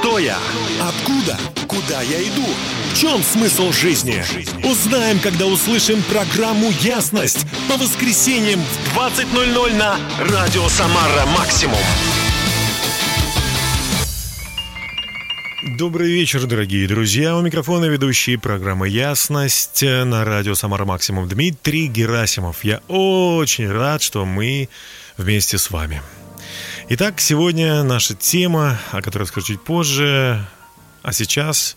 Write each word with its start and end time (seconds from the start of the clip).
Кто 0.00 0.18
я? 0.18 0.38
Откуда? 0.80 1.38
Куда 1.68 2.00
я 2.00 2.22
иду? 2.22 2.46
В 2.90 2.98
чем 2.98 3.22
смысл 3.22 3.70
жизни? 3.70 4.24
Узнаем, 4.64 5.20
когда 5.20 5.44
услышим 5.44 6.02
программу 6.04 6.70
«Ясность» 6.80 7.46
по 7.68 7.76
воскресеньям 7.76 8.60
в 8.60 8.96
20.00 8.96 9.74
на 9.74 9.98
Радио 10.20 10.66
Самара 10.68 11.26
Максимум. 11.36 11.76
Добрый 15.76 16.10
вечер, 16.10 16.46
дорогие 16.46 16.88
друзья. 16.88 17.36
У 17.36 17.42
микрофона 17.42 17.84
ведущий 17.84 18.38
программы 18.38 18.88
«Ясность» 18.88 19.82
на 19.82 20.24
радио 20.24 20.54
«Самара 20.54 20.86
Максимум» 20.86 21.28
Дмитрий 21.28 21.88
Герасимов. 21.88 22.64
Я 22.64 22.80
очень 22.88 23.70
рад, 23.70 24.00
что 24.00 24.24
мы 24.24 24.70
вместе 25.18 25.58
с 25.58 25.70
вами. 25.70 26.00
Итак, 26.92 27.20
сегодня 27.20 27.84
наша 27.84 28.16
тема, 28.16 28.76
о 28.90 29.00
которой 29.00 29.22
скажу 29.22 29.46
чуть 29.46 29.62
позже, 29.62 30.44
а 31.02 31.12
сейчас 31.12 31.76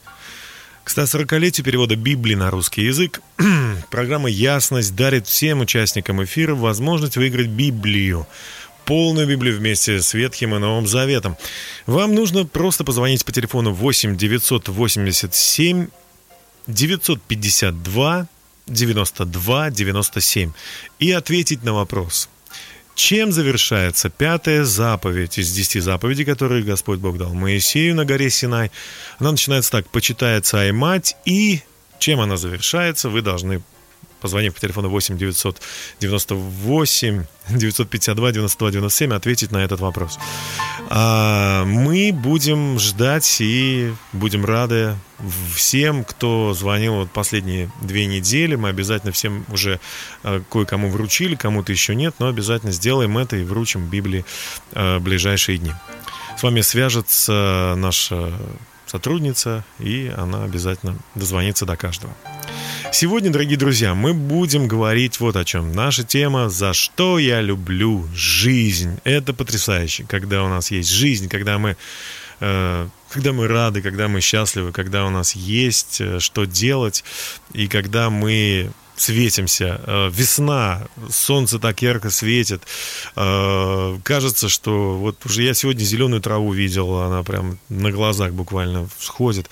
к 0.83 0.89
140-летию 0.89 1.63
перевода 1.63 1.95
Библии 1.95 2.33
на 2.33 2.49
русский 2.49 2.81
язык. 2.81 3.21
Программа 3.91 4.27
«Ясность» 4.27 4.95
дарит 4.95 5.27
всем 5.27 5.59
участникам 5.59 6.23
эфира 6.23 6.55
возможность 6.55 7.15
выиграть 7.15 7.45
Библию. 7.45 8.25
Полную 8.85 9.27
Библию 9.27 9.55
вместе 9.55 10.01
с 10.01 10.15
Ветхим 10.15 10.55
и 10.55 10.57
Новым 10.57 10.87
Заветом. 10.87 11.37
Вам 11.85 12.15
нужно 12.15 12.47
просто 12.47 12.83
позвонить 12.83 13.23
по 13.23 13.31
телефону 13.31 13.71
8 13.71 14.17
987 14.17 15.89
952 16.65 18.27
92 18.65 19.69
97 19.69 20.51
и 20.97 21.11
ответить 21.11 21.63
на 21.63 21.73
вопрос– 21.73 22.29
чем 22.95 23.31
завершается 23.31 24.09
пятая 24.09 24.63
заповедь 24.63 25.37
из 25.37 25.51
десяти 25.51 25.79
заповедей, 25.79 26.25
которые 26.25 26.63
Господь 26.63 26.99
Бог 26.99 27.17
дал 27.17 27.33
Моисею 27.33 27.95
на 27.95 28.05
горе 28.05 28.29
Синай? 28.29 28.71
Она 29.19 29.31
начинается 29.31 29.71
так, 29.71 29.89
почитается 29.89 30.71
мать, 30.73 31.15
и 31.25 31.61
чем 31.99 32.19
она 32.19 32.37
завершается, 32.37 33.09
вы 33.09 33.21
должны 33.21 33.61
позвонив 34.23 34.53
по 34.53 34.61
телефону 34.61 34.89
8 34.89 35.17
998 35.17 37.25
952 37.49 38.31
92 38.31 38.71
97, 38.71 39.13
ответить 39.13 39.51
на 39.51 39.57
этот 39.57 39.81
вопрос. 39.81 40.17
А 40.89 41.65
мы 41.65 42.13
будем 42.13 42.79
ждать 42.79 43.41
и 43.41 43.93
будем 44.13 44.45
рады 44.45 44.95
всем, 45.53 46.05
кто 46.05 46.53
звонил 46.53 46.93
вот 46.95 47.11
последние 47.11 47.69
две 47.81 48.05
недели. 48.05 48.55
Мы 48.55 48.69
обязательно 48.69 49.11
всем 49.11 49.45
уже 49.51 49.81
а, 50.23 50.41
кое-кому 50.49 50.89
вручили, 50.89 51.35
кому-то 51.35 51.73
еще 51.73 51.93
нет, 51.93 52.15
но 52.19 52.29
обязательно 52.29 52.71
сделаем 52.71 53.17
это 53.17 53.35
и 53.35 53.43
вручим 53.43 53.89
Библии 53.89 54.23
в 54.71 54.99
ближайшие 54.99 55.57
дни. 55.57 55.73
С 56.37 56.43
вами 56.43 56.61
свяжется 56.61 57.73
наша 57.75 58.31
сотрудница, 58.85 59.65
и 59.79 60.13
она 60.15 60.45
обязательно 60.45 60.95
дозвонится 61.13 61.65
до 61.65 61.75
каждого. 61.75 62.13
Сегодня, 62.93 63.31
дорогие 63.31 63.57
друзья, 63.57 63.95
мы 63.95 64.13
будем 64.13 64.67
говорить 64.67 65.19
вот 65.19 65.35
о 65.35 65.43
чем. 65.43 65.71
Наша 65.71 66.03
тема 66.03 66.47
«За 66.49 66.73
что 66.73 67.17
я 67.17 67.41
люблю 67.41 68.07
жизнь». 68.13 68.99
Это 69.03 69.33
потрясающе, 69.33 70.05
когда 70.07 70.43
у 70.43 70.47
нас 70.47 70.69
есть 70.69 70.91
жизнь, 70.91 71.27
когда 71.27 71.57
мы 71.57 71.75
э, 72.39 72.87
когда 73.09 73.33
мы 73.33 73.47
рады, 73.47 73.81
когда 73.81 74.07
мы 74.07 74.21
счастливы, 74.21 74.71
когда 74.71 75.07
у 75.07 75.09
нас 75.09 75.33
есть 75.33 76.01
э, 76.01 76.19
что 76.19 76.45
делать, 76.45 77.03
и 77.51 77.67
когда 77.67 78.11
мы 78.11 78.69
светимся. 78.95 79.81
Э, 79.87 80.11
весна, 80.13 80.83
солнце 81.09 81.57
так 81.57 81.81
ярко 81.81 82.11
светит. 82.11 82.61
Кажется, 83.15 84.49
что 84.49 84.93
вот 84.99 85.25
уже 85.25 85.41
я 85.41 85.55
сегодня 85.55 85.83
зеленую 85.83 86.21
траву 86.21 86.53
видел, 86.53 86.99
она 86.99 87.23
прям 87.23 87.57
на 87.69 87.91
глазах 87.91 88.33
буквально 88.33 88.87
всходит. 88.99 89.49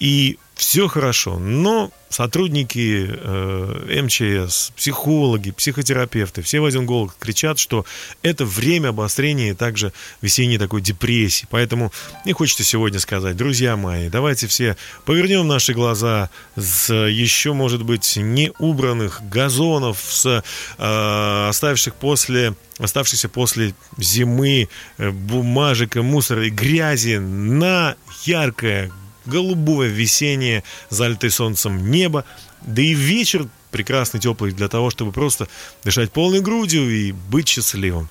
И 0.00 0.38
все 0.54 0.88
хорошо, 0.88 1.38
но 1.38 1.90
сотрудники 2.10 3.06
э, 3.08 4.02
МЧС, 4.02 4.72
психологи, 4.76 5.52
психотерапевты, 5.52 6.42
все 6.42 6.60
в 6.60 6.64
один 6.64 6.84
голос 6.84 7.12
кричат, 7.18 7.58
что 7.58 7.86
это 8.22 8.44
время 8.44 8.88
обострения 8.88 9.50
и 9.50 9.54
также 9.54 9.92
весенней 10.20 10.58
такой 10.58 10.80
депрессии. 10.80 11.46
Поэтому 11.50 11.92
мне 12.24 12.34
хочется 12.34 12.64
сегодня 12.64 12.98
сказать, 12.98 13.36
друзья 13.36 13.76
мои, 13.76 14.08
давайте 14.08 14.46
все 14.48 14.76
повернем 15.04 15.46
наши 15.46 15.72
глаза 15.72 16.30
с 16.56 16.92
еще, 16.92 17.52
может 17.52 17.82
быть, 17.82 18.16
не 18.16 18.52
убранных 18.58 19.22
газонов, 19.28 19.98
с 20.00 20.42
э, 20.78 21.48
оставших 21.48 21.94
после 21.94 22.54
оставшихся 22.78 23.28
после 23.28 23.74
зимы 23.98 24.68
э, 24.98 25.10
бумажек 25.10 25.96
и 25.96 26.00
мусора 26.00 26.46
и 26.46 26.50
грязи 26.50 27.16
на 27.16 27.96
яркое, 28.24 28.90
голубое 29.26 29.88
весеннее, 29.88 30.64
залитое 30.88 31.30
солнцем 31.30 31.90
небо, 31.90 32.24
да 32.62 32.82
и 32.82 32.94
вечер 32.94 33.48
прекрасный, 33.70 34.20
теплый 34.20 34.52
для 34.52 34.68
того, 34.68 34.90
чтобы 34.90 35.12
просто 35.12 35.48
дышать 35.84 36.12
полной 36.12 36.40
грудью 36.40 36.90
и 36.90 37.12
быть 37.12 37.48
счастливым. 37.48 38.08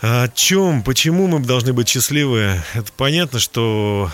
А 0.00 0.24
о 0.24 0.28
чем, 0.28 0.82
почему 0.82 1.26
мы 1.26 1.40
должны 1.40 1.72
быть 1.72 1.88
счастливы? 1.88 2.62
Это 2.74 2.92
понятно, 2.92 3.38
что 3.38 4.10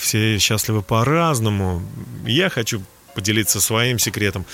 все 0.00 0.38
счастливы 0.38 0.82
по-разному. 0.82 1.82
Я 2.26 2.48
хочу 2.50 2.82
поделиться 3.14 3.60
своим 3.60 3.98
секретом. 3.98 4.46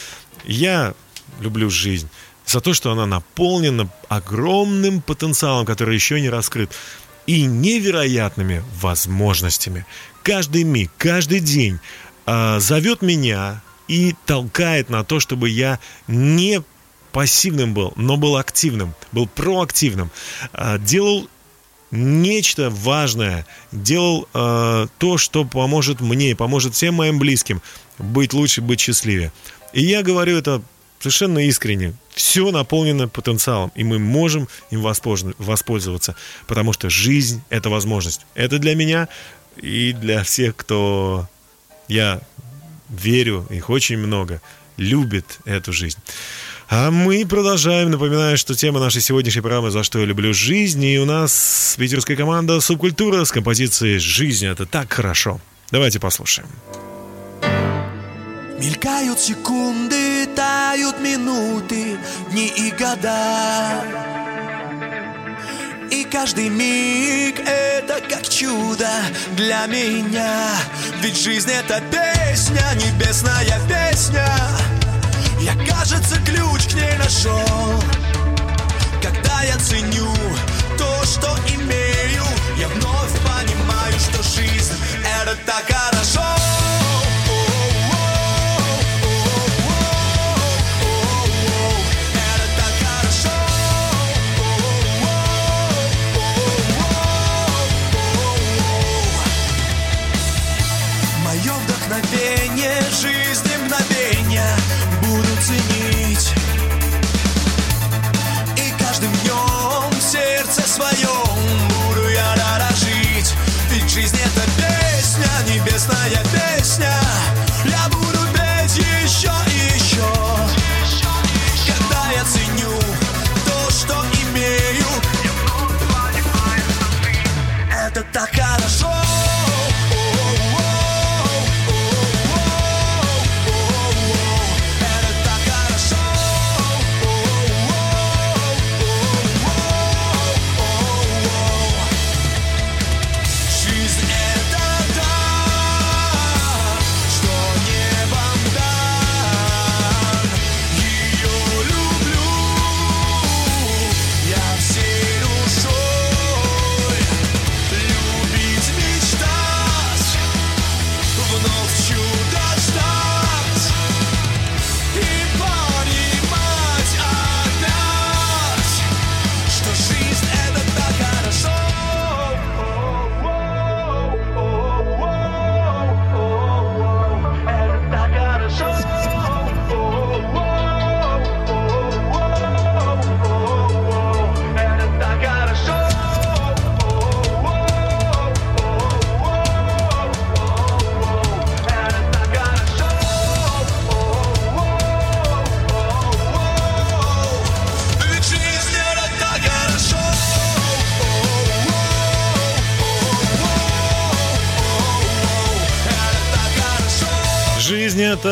Я 0.45 0.95
люблю 1.41 1.71
жизнь 1.71 2.09
за 2.47 2.61
то, 2.61 2.75
что 2.75 2.93
она 2.93 3.07
наполнена 3.07 3.89
огромным 4.09 5.01
потенциалом, 5.01 5.67
который 5.67 5.95
еще 5.95 6.21
не 6.21 6.29
раскрыт, 6.29 6.71
и 7.27 7.47
невероятными 7.47 8.63
возможностями 8.81 9.87
каждый 10.25 10.65
миг, 10.65 10.91
каждый 10.99 11.39
день 11.41 11.79
э, 12.27 12.59
зовет 12.59 13.03
меня 13.03 13.63
и 13.87 14.15
толкает 14.27 14.91
на 14.91 15.05
то, 15.05 15.21
чтобы 15.21 15.51
я 15.51 15.79
не 16.09 16.63
пассивным 17.13 17.75
был, 17.75 17.93
но 17.97 18.17
был 18.17 18.37
активным, 18.37 18.95
был 19.13 19.29
проактивным, 19.29 20.11
э, 20.53 20.79
делал 20.81 21.29
нечто 21.93 22.71
важное, 22.71 23.47
делал 23.71 24.27
э, 24.35 24.87
то, 24.99 25.19
что 25.19 25.45
поможет 25.45 26.01
мне 26.01 26.35
поможет 26.35 26.75
всем 26.75 26.95
моим 26.95 27.19
близким 27.19 27.63
быть 27.99 28.33
лучше, 28.33 28.63
быть 28.63 28.81
счастливее. 28.81 29.31
И 29.73 29.83
я 29.83 30.03
говорю 30.03 30.37
это 30.39 30.63
совершенно 30.99 31.47
искренне. 31.47 31.95
Все 32.15 32.51
наполнено 32.51 33.09
потенциалом, 33.09 33.73
и 33.75 33.85
мы 33.85 33.99
можем 33.99 34.49
им 34.71 34.81
воспользоваться, 34.83 36.17
потому 36.47 36.73
что 36.73 36.89
жизнь— 36.91 37.43
это 37.51 37.71
возможность. 37.71 38.23
Это 38.35 38.59
для 38.59 38.75
меня 38.75 39.09
и 39.57 39.93
для 39.93 40.23
всех, 40.23 40.57
кто, 40.57 41.29
я 41.89 42.21
верю, 42.89 43.47
их 43.51 43.71
очень 43.71 43.99
много, 43.99 44.41
любит 44.77 45.39
эту 45.45 45.73
жизнь. 45.73 45.99
А 46.69 46.91
мы 46.91 47.27
продолжаем. 47.27 47.91
Напоминаю, 47.91 48.39
что 48.39 48.55
тема 48.55 48.81
нашей 48.81 49.03
сегодняшней 49.03 49.43
программы 49.43 49.71
«За 49.71 49.83
что 49.83 49.99
я 49.99 50.07
люблю 50.07 50.33
жизнь». 50.33 50.83
И 50.85 50.99
у 50.99 51.05
нас 51.05 51.77
питерская 51.79 52.17
команда 52.17 52.61
«Субкультура» 52.61 53.25
с 53.25 53.33
композицией 53.33 53.99
«Жизнь– 53.99 54.47
это 54.49 54.65
так 54.67 54.93
хорошо». 54.93 55.41
Давайте 55.71 56.01
послушаем. 56.01 56.49
Мелькают 58.65 59.21
секунды, 59.21 60.27
тают 60.35 60.99
минуты, 60.99 61.99
дни 62.31 62.47
и 62.47 62.71
года. 62.71 63.85
И 65.91 66.03
каждый 66.05 66.49
миг 66.49 67.41
это 67.41 68.01
как 68.09 68.27
чудо 68.27 68.89
для 69.37 69.67
меня. 69.67 70.49
Ведь 71.03 71.21
жизнь 71.23 71.51
это 71.51 71.83
песня, 71.91 72.65
небесная 72.77 73.61
песня. 73.69 74.27
Я, 75.43 75.53
кажется, 75.67 76.17
ключ 76.25 76.65
к 76.73 76.73
ней 76.73 76.97
нашел. 76.97 77.85
Когда 79.03 79.43
я 79.43 79.59
ценю 79.59 80.11
то, 80.79 81.05
что 81.05 81.37
имею 81.55 82.25
Я 82.57 82.69
вновь 82.69 83.13
понимаю, 83.21 83.93
что 84.01 84.23
жизнь 84.23 84.73
это 85.21 85.37
так 85.45 85.71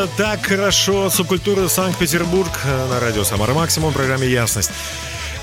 так 0.06 0.46
хорошо. 0.46 1.10
Субкультура 1.10 1.69
Санкт-Петербург 1.69 2.50
на 2.90 3.00
радио 3.00 3.25
Самара 3.25 3.54
Максимум 3.54 3.90
в 3.90 3.94
программе 3.94 4.28
Ясность. 4.28 4.70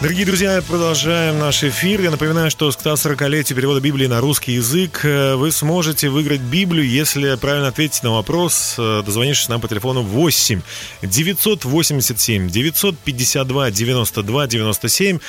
Дорогие 0.01 0.25
друзья, 0.25 0.61
продолжаем 0.65 1.39
наш 1.39 1.61
эфир. 1.63 2.00
Я 2.00 2.09
напоминаю, 2.09 2.50
что 2.50 2.71
к 2.71 2.73
140-летию 2.73 3.56
перевода 3.56 3.81
Библии 3.81 4.07
на 4.07 4.21
русский 4.21 4.53
язык 4.53 5.01
э, 5.03 5.35
вы 5.35 5.51
сможете 5.51 6.09
выиграть 6.09 6.39
Библию, 6.39 6.88
если 6.88 7.35
правильно 7.35 7.67
ответите 7.67 8.01
на 8.03 8.13
вопрос, 8.13 8.75
э, 8.77 9.03
дозвонившись 9.06 9.50
нам 9.50 9.59
по 9.59 9.67
телефону 9.67 10.01
8 10.01 10.61
987 11.01 12.50
952 12.50 13.71
92 13.71 14.47
97 14.47 15.19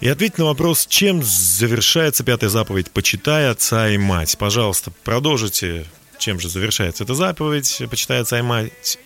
и 0.00 0.08
ответить 0.08 0.38
на 0.38 0.44
вопрос, 0.44 0.86
чем 0.86 1.22
завершается 1.24 2.22
пятая 2.22 2.48
заповедь 2.48 2.92
«Почитай 2.92 3.50
отца 3.50 3.88
и 3.88 3.98
мать». 3.98 4.36
Пожалуйста, 4.38 4.92
продолжите 5.02 5.86
чем 6.22 6.40
же 6.40 6.48
завершается 6.48 7.04
эта 7.04 7.14
заповедь, 7.14 7.82
почитай 7.90 8.20
отца 8.20 8.40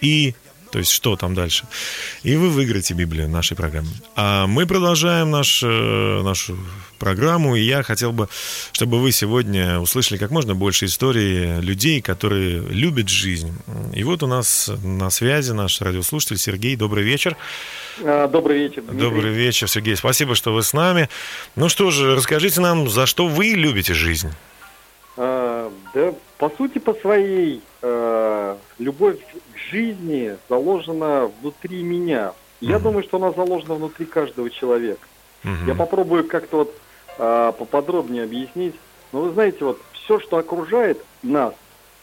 и 0.00 0.34
то 0.70 0.80
есть 0.80 0.90
что 0.90 1.16
там 1.16 1.34
дальше. 1.34 1.64
И 2.22 2.36
вы 2.36 2.50
выиграете 2.50 2.92
Библию 2.92 3.28
нашей 3.28 3.56
программы. 3.56 3.88
А 4.14 4.46
мы 4.46 4.66
продолжаем 4.66 5.30
наш, 5.30 5.62
э, 5.62 6.22
нашу 6.22 6.58
программу, 6.98 7.56
и 7.56 7.62
я 7.62 7.82
хотел 7.82 8.12
бы, 8.12 8.28
чтобы 8.72 9.00
вы 9.00 9.12
сегодня 9.12 9.78
услышали 9.78 10.18
как 10.18 10.30
можно 10.30 10.54
больше 10.54 10.86
историй 10.86 11.60
людей, 11.60 12.00
которые 12.02 12.60
любят 12.60 13.08
жизнь. 13.08 13.52
И 13.94 14.02
вот 14.02 14.22
у 14.22 14.26
нас 14.26 14.70
на 14.82 15.08
связи 15.10 15.52
наш 15.52 15.80
радиослушатель 15.80 16.38
Сергей. 16.38 16.76
Добрый 16.76 17.04
вечер. 17.04 17.36
А, 18.02 18.28
добрый 18.28 18.58
вечер. 18.58 18.82
Дмитрий. 18.82 19.00
Добрый 19.00 19.32
вечер, 19.32 19.68
Сергей. 19.68 19.96
Спасибо, 19.96 20.34
что 20.34 20.52
вы 20.52 20.62
с 20.62 20.72
нами. 20.72 21.08
Ну 21.54 21.68
что 21.68 21.90
же, 21.90 22.14
расскажите 22.14 22.60
нам, 22.60 22.88
за 22.90 23.06
что 23.06 23.28
вы 23.28 23.46
любите 23.46 23.94
жизнь? 23.94 24.30
А, 25.16 25.72
да, 25.94 26.14
по 26.38 26.50
сути, 26.50 26.78
по 26.78 26.94
своей 26.94 27.62
э, 27.82 28.56
любовь 28.78 29.18
жизни 29.70 30.36
заложена 30.48 31.30
внутри 31.40 31.82
меня. 31.82 32.32
Я 32.60 32.76
mm 32.76 32.82
думаю, 32.82 33.02
что 33.04 33.16
она 33.16 33.32
заложена 33.32 33.74
внутри 33.74 34.06
каждого 34.06 34.50
человека. 34.50 35.06
mm 35.44 35.66
Я 35.66 35.74
попробую 35.74 36.26
как-то 36.26 36.58
вот 36.58 36.74
э, 37.18 37.52
поподробнее 37.58 38.24
объяснить. 38.24 38.74
Но 39.12 39.22
вы 39.22 39.32
знаете, 39.32 39.64
вот 39.64 39.80
все, 39.92 40.20
что 40.20 40.36
окружает 40.36 41.02
нас, 41.22 41.54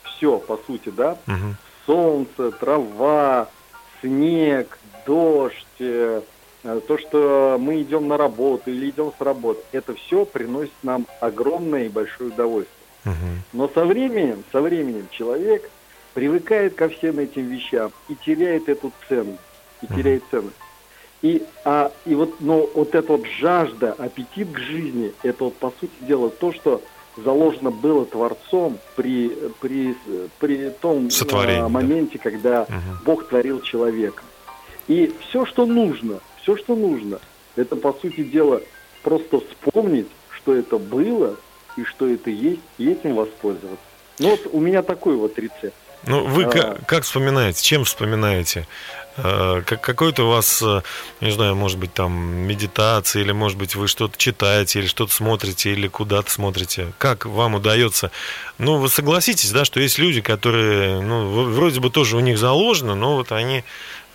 все, 0.03 0.39
по 0.39 0.57
сути, 0.57 0.89
да, 0.89 1.17
mm 1.27 1.53
солнце, 1.85 2.51
трава, 2.51 3.49
снег, 4.01 4.77
дождь, 5.05 5.65
э, 5.79 6.21
то, 6.63 6.97
что 6.97 7.57
мы 7.59 7.81
идем 7.81 8.07
на 8.07 8.17
работу 8.17 8.71
или 8.71 8.89
идем 8.89 9.11
с 9.17 9.21
работы, 9.21 9.61
это 9.73 9.93
все 9.95 10.25
приносит 10.25 10.71
нам 10.81 11.05
огромное 11.19 11.85
и 11.85 11.89
большое 11.89 12.29
удовольствие. 12.29 12.82
Угу. 13.05 13.13
Но 13.53 13.69
со 13.73 13.85
временем, 13.85 14.43
со 14.51 14.61
временем 14.61 15.07
человек 15.11 15.69
привыкает 16.13 16.75
ко 16.75 16.89
всем 16.89 17.19
этим 17.19 17.47
вещам 17.47 17.91
и 18.07 18.15
теряет 18.15 18.69
эту 18.69 18.91
ценность, 19.07 19.39
и 19.81 19.87
теряет 19.87 20.23
ценность. 20.29 20.55
И, 21.21 21.41
а, 21.63 21.91
и 22.05 22.15
вот, 22.15 22.41
но 22.41 22.69
вот 22.73 22.95
эта 22.95 23.13
вот 23.13 23.25
жажда, 23.39 23.93
аппетит 23.93 24.51
к 24.51 24.59
жизни, 24.59 25.13
это 25.23 25.45
вот, 25.45 25.55
по 25.55 25.73
сути 25.79 25.93
дела, 26.01 26.29
то, 26.29 26.51
что 26.51 26.81
заложено 27.17 27.71
было 27.71 28.05
Творцом 28.05 28.77
при, 28.95 29.31
при, 29.61 29.95
при 30.39 30.69
том 30.69 31.09
а, 31.31 31.69
моменте, 31.69 32.19
когда 32.19 32.63
угу. 32.63 33.05
Бог 33.05 33.27
творил 33.29 33.61
человека. 33.61 34.23
И 34.87 35.13
все, 35.21 35.45
что 35.45 35.65
нужно, 35.65 36.19
все, 36.41 36.57
что 36.57 36.75
нужно, 36.75 37.19
это, 37.55 37.75
по 37.75 37.93
сути 37.93 38.23
дела, 38.23 38.61
просто 39.01 39.39
вспомнить, 39.39 40.07
что 40.31 40.53
это 40.53 40.77
было, 40.77 41.37
и 41.77 41.83
что 41.83 42.07
это 42.07 42.29
есть, 42.29 42.61
и 42.77 42.89
этим 42.89 43.15
воспользоваться. 43.15 43.85
Ну 44.19 44.29
вот 44.29 44.41
у 44.51 44.59
меня 44.59 44.83
такой 44.83 45.15
вот 45.15 45.37
рецепт. 45.37 45.75
Ну, 46.05 46.25
вы 46.25 46.43
а... 46.43 46.49
как, 46.49 46.85
как 46.85 47.03
вспоминаете? 47.03 47.63
Чем 47.63 47.85
вспоминаете? 47.85 48.67
А, 49.15 49.61
как, 49.61 49.81
какой-то 49.81 50.25
у 50.25 50.29
вас, 50.29 50.61
э, 50.61 50.81
не 51.21 51.31
знаю, 51.31 51.55
может 51.55 51.77
быть, 51.77 51.93
там 51.93 52.13
медитация, 52.13 53.21
или, 53.21 53.31
может 53.31 53.57
быть, 53.57 53.75
вы 53.75 53.87
что-то 53.87 54.17
читаете, 54.17 54.79
или 54.79 54.87
что-то 54.87 55.13
смотрите, 55.13 55.71
или 55.71 55.87
куда-то 55.87 56.31
смотрите. 56.31 56.91
Как 56.97 57.25
вам 57.25 57.55
удается? 57.55 58.11
Ну, 58.57 58.77
вы 58.77 58.89
согласитесь, 58.89 59.51
да, 59.51 59.65
что 59.65 59.79
есть 59.79 59.97
люди, 59.97 60.21
которые, 60.21 60.99
ну, 61.01 61.43
вроде 61.51 61.79
бы 61.79 61.89
тоже 61.89 62.17
у 62.17 62.21
них 62.21 62.37
заложено, 62.37 62.95
но 62.95 63.15
вот 63.15 63.31
они 63.31 63.63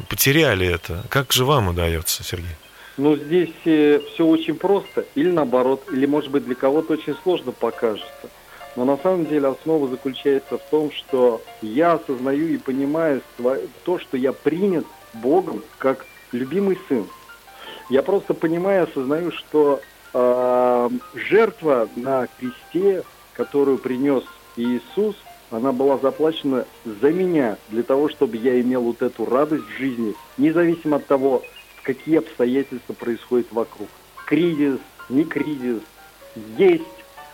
потеряли 0.08 0.66
это. 0.66 1.04
Как 1.08 1.32
же 1.32 1.44
вам 1.44 1.68
удается, 1.68 2.24
Сергей? 2.24 2.56
Ну, 2.98 3.14
здесь 3.14 3.54
э, 3.64 4.00
все 4.12 4.26
очень 4.26 4.56
просто, 4.56 5.06
или 5.14 5.30
наоборот, 5.30 5.84
или, 5.92 6.04
может 6.04 6.32
быть, 6.32 6.44
для 6.44 6.56
кого-то 6.56 6.94
очень 6.94 7.14
сложно 7.22 7.52
покажется. 7.52 8.28
Но 8.74 8.84
на 8.84 8.96
самом 8.96 9.26
деле 9.26 9.48
основа 9.48 9.86
заключается 9.86 10.58
в 10.58 10.62
том, 10.68 10.90
что 10.90 11.40
я 11.62 11.92
осознаю 11.92 12.48
и 12.48 12.58
понимаю 12.58 13.22
то, 13.84 14.00
что 14.00 14.16
я 14.16 14.32
принят 14.32 14.84
Богом 15.14 15.62
как 15.78 16.06
любимый 16.32 16.76
сын. 16.88 17.06
Я 17.88 18.02
просто 18.02 18.34
понимаю, 18.34 18.84
осознаю, 18.84 19.30
что 19.30 19.80
э, 20.12 20.90
жертва 21.14 21.88
на 21.94 22.26
кресте, 22.26 23.04
которую 23.32 23.78
принес 23.78 24.24
Иисус, 24.56 25.14
она 25.52 25.70
была 25.70 25.98
заплачена 25.98 26.66
за 26.84 27.12
меня, 27.12 27.58
для 27.68 27.84
того, 27.84 28.08
чтобы 28.08 28.36
я 28.38 28.60
имел 28.60 28.82
вот 28.82 29.02
эту 29.02 29.24
радость 29.24 29.64
в 29.64 29.78
жизни, 29.78 30.14
независимо 30.36 30.96
от 30.96 31.06
того, 31.06 31.42
какие 31.88 32.18
обстоятельства 32.18 32.92
происходят 32.92 33.46
вокруг. 33.50 33.88
Кризис, 34.26 34.78
не 35.08 35.24
кризис, 35.24 35.80
есть 36.58 36.82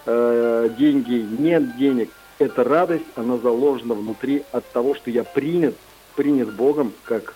э, 0.06 0.70
деньги, 0.78 1.26
нет 1.42 1.76
денег. 1.76 2.10
Эта 2.38 2.62
радость, 2.62 3.04
она 3.16 3.36
заложена 3.38 3.94
внутри 3.94 4.44
от 4.52 4.64
того, 4.70 4.94
что 4.94 5.10
я 5.10 5.24
принят, 5.24 5.74
принят 6.14 6.54
Богом 6.54 6.92
как 7.02 7.34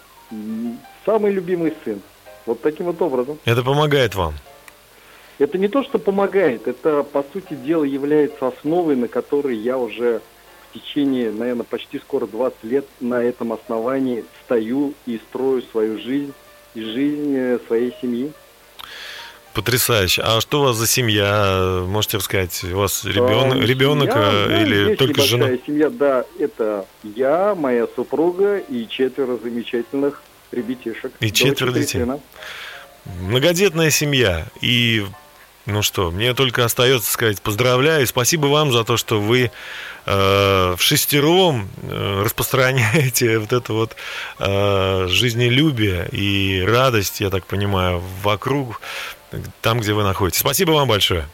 самый 1.04 1.32
любимый 1.32 1.74
сын. 1.84 2.00
Вот 2.46 2.62
таким 2.62 2.86
вот 2.86 3.02
образом. 3.02 3.36
Это 3.44 3.64
помогает 3.64 4.14
вам? 4.14 4.34
Это 5.38 5.58
не 5.58 5.66
то, 5.66 5.82
что 5.82 5.98
помогает, 5.98 6.68
это, 6.68 7.02
по 7.02 7.24
сути 7.32 7.54
дела, 7.54 7.82
является 7.82 8.46
основой, 8.46 8.94
на 8.94 9.08
которой 9.08 9.56
я 9.56 9.76
уже 9.76 10.20
в 10.70 10.74
течение, 10.74 11.32
наверное, 11.32 11.64
почти 11.64 11.98
скоро 11.98 12.28
20 12.28 12.62
лет 12.62 12.84
на 13.00 13.20
этом 13.20 13.52
основании 13.52 14.24
стою 14.44 14.94
и 15.06 15.18
строю 15.28 15.62
свою 15.62 15.98
жизнь 15.98 16.32
и 16.74 16.82
жизнь 16.82 17.34
э, 17.36 17.58
своей 17.66 17.94
семьи. 18.00 18.32
Потрясающе. 19.54 20.22
А 20.22 20.40
что 20.40 20.60
у 20.60 20.64
вас 20.64 20.76
за 20.76 20.86
семья? 20.86 21.82
Можете 21.86 22.18
рассказать? 22.18 22.62
У 22.64 22.76
вас 22.76 23.04
ребенок, 23.04 23.56
а, 23.56 23.66
ребенок 23.66 24.12
семья, 24.12 24.46
э, 24.48 24.62
или 24.62 24.94
только 24.94 25.22
жена? 25.22 25.48
семья, 25.66 25.90
да. 25.90 26.24
Это 26.38 26.86
я, 27.02 27.54
моя 27.56 27.86
супруга 27.96 28.58
и 28.58 28.86
четверо 28.88 29.36
замечательных 29.42 30.22
ребятишек. 30.52 31.12
И 31.20 31.32
четверо 31.32 31.72
детей. 31.72 32.00
Сына. 32.00 32.20
Многодетная 33.20 33.90
семья. 33.90 34.46
И 34.60 35.04
ну 35.68 35.82
что, 35.82 36.10
мне 36.10 36.32
только 36.32 36.64
остается 36.64 37.10
сказать 37.10 37.42
поздравляю. 37.42 38.06
Спасибо 38.06 38.46
вам 38.46 38.72
за 38.72 38.84
то, 38.84 38.96
что 38.96 39.20
вы 39.20 39.50
в 40.10 40.78
шестером 40.80 41.68
э, 41.82 42.22
распространяете 42.24 43.38
вот 43.40 43.52
это 43.52 43.72
вот 43.72 43.96
э, 44.38 45.06
жизнелюбие 45.08 46.08
и 46.10 46.64
радость, 46.66 47.20
я 47.20 47.30
так 47.30 47.46
понимаю, 47.46 48.02
вокруг 48.22 48.80
там, 49.60 49.80
где 49.80 49.92
вы 49.92 50.02
находитесь. 50.04 50.40
Спасибо 50.40 50.72
вам 50.72 50.88
большое. 50.88 51.26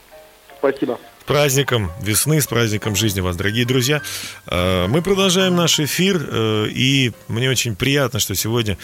Спасибо. 0.59 0.99
С 1.21 1.25
праздником 1.25 1.91
весны, 2.01 2.41
с 2.41 2.47
праздником 2.47 2.97
жизни 2.97 3.21
вас, 3.21 3.37
дорогие 3.37 3.65
друзья. 3.65 4.03
Э, 4.47 4.87
мы 4.89 5.03
продолжаем 5.03 5.57
наш 5.57 5.81
эфир, 5.81 6.21
э, 6.21 6.67
и 6.71 7.13
мне 7.29 7.51
очень 7.51 7.77
приятно, 7.77 8.19
что 8.19 8.35
сегодня 8.35 8.77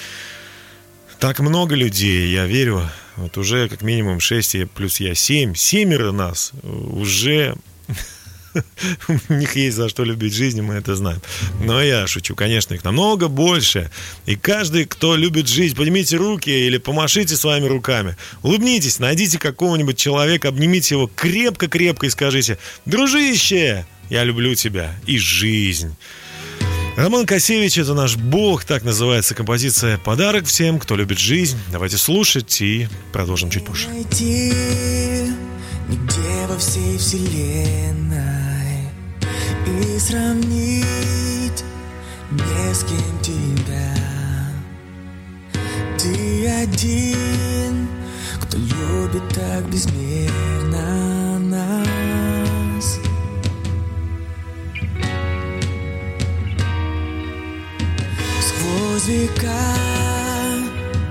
так 1.18 1.40
много 1.40 1.74
людей, 1.74 2.28
я 2.28 2.46
верю, 2.46 2.82
вот 3.16 3.36
уже 3.36 3.68
как 3.68 3.82
минимум 3.82 4.20
6, 4.20 4.70
плюс 4.70 5.00
я 5.00 5.14
7, 5.14 5.54
семеро 5.54 6.12
нас 6.12 6.52
уже 6.62 7.56
у 9.28 9.32
них 9.32 9.56
есть 9.56 9.76
за 9.76 9.88
что 9.88 10.04
любить 10.04 10.34
жизнь, 10.34 10.60
мы 10.62 10.74
это 10.74 10.94
знаем. 10.96 11.20
Но 11.60 11.82
я 11.82 12.06
шучу, 12.06 12.34
конечно, 12.34 12.74
их 12.74 12.84
намного 12.84 13.28
больше. 13.28 13.90
И 14.26 14.36
каждый, 14.36 14.84
кто 14.84 15.16
любит 15.16 15.48
жизнь, 15.48 15.76
поднимите 15.76 16.16
руки 16.16 16.50
или 16.50 16.78
помашите 16.78 17.36
своими 17.36 17.66
руками. 17.66 18.16
Улыбнитесь, 18.42 18.98
найдите 18.98 19.38
какого-нибудь 19.38 19.96
человека, 19.96 20.48
обнимите 20.48 20.94
его 20.94 21.10
крепко-крепко 21.14 22.06
и 22.06 22.10
скажите, 22.10 22.58
дружище, 22.86 23.86
я 24.08 24.24
люблю 24.24 24.54
тебя 24.54 24.94
и 25.06 25.18
жизнь. 25.18 25.94
Роман 26.96 27.24
Косевич– 27.24 27.78
это 27.78 27.94
наш 27.94 28.16
бог, 28.16 28.64
так 28.64 28.82
называется 28.82 29.34
композиция 29.34 29.96
«Подарок 29.96 30.44
всем, 30.46 30.78
кто 30.78 30.96
любит 30.96 31.18
жизнь». 31.18 31.56
Давайте 31.70 31.96
слушать 31.96 32.60
и 32.60 32.88
продолжим 33.12 33.48
чуть 33.48 33.64
позже. 33.64 33.88
Найти 33.88 34.52
нигде 35.88 36.46
во 36.48 36.58
всей 36.58 36.98
вселенной 36.98 38.39
и 39.66 39.98
сравнить 39.98 41.64
не 42.30 42.74
с 42.74 42.84
кем 42.84 43.18
тебя. 43.22 43.94
Ты 45.98 46.48
один, 46.48 47.88
кто 48.40 48.56
любит 48.56 49.28
так 49.34 49.68
безмерно 49.68 51.38
нас. 51.38 52.98
Сквозь 58.40 59.06
века 59.08 59.66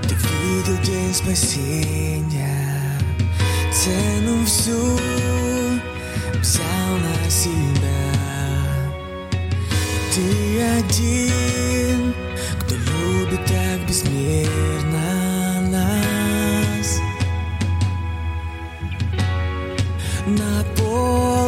ты 0.02 0.14
видел 0.14 0.82
день 0.82 1.14
спасения. 1.14 2.98
Цену 3.72 4.44
всю 4.44 4.98
взял 6.40 6.98
на 6.98 7.30
себя. 7.30 8.09
Ты 10.12 10.60
один, 10.60 12.14
кто 12.58 12.74
любит 12.74 13.46
так 13.46 13.86
безмерно 13.86 15.60
нас, 15.70 17.00
наполнил 20.26 21.39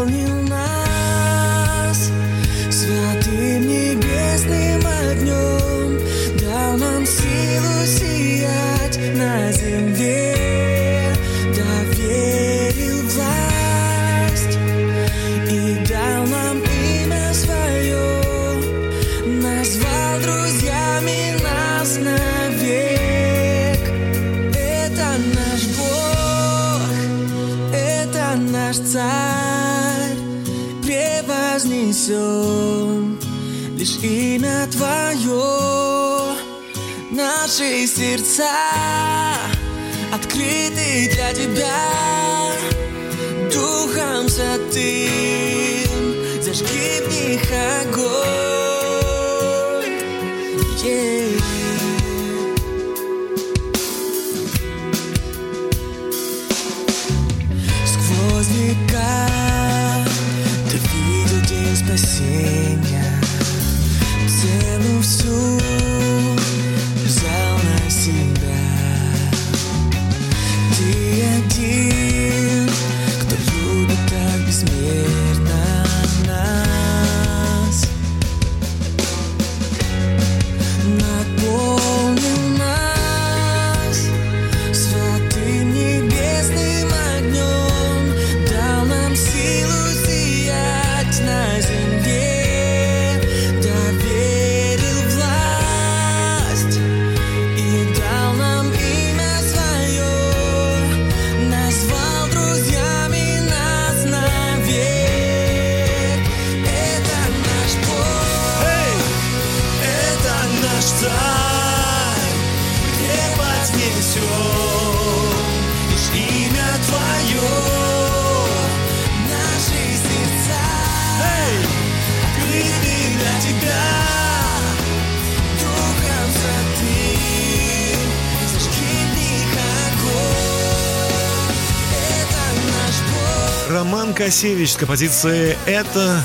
Роман 134.32 134.40
Косевич 134.40 134.70
с 134.70 134.76
композицией 134.76 135.58
«Это 135.66 136.24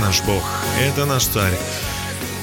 наш 0.00 0.22
Бог, 0.22 0.42
это 0.80 1.04
наш 1.04 1.24
царь». 1.24 1.56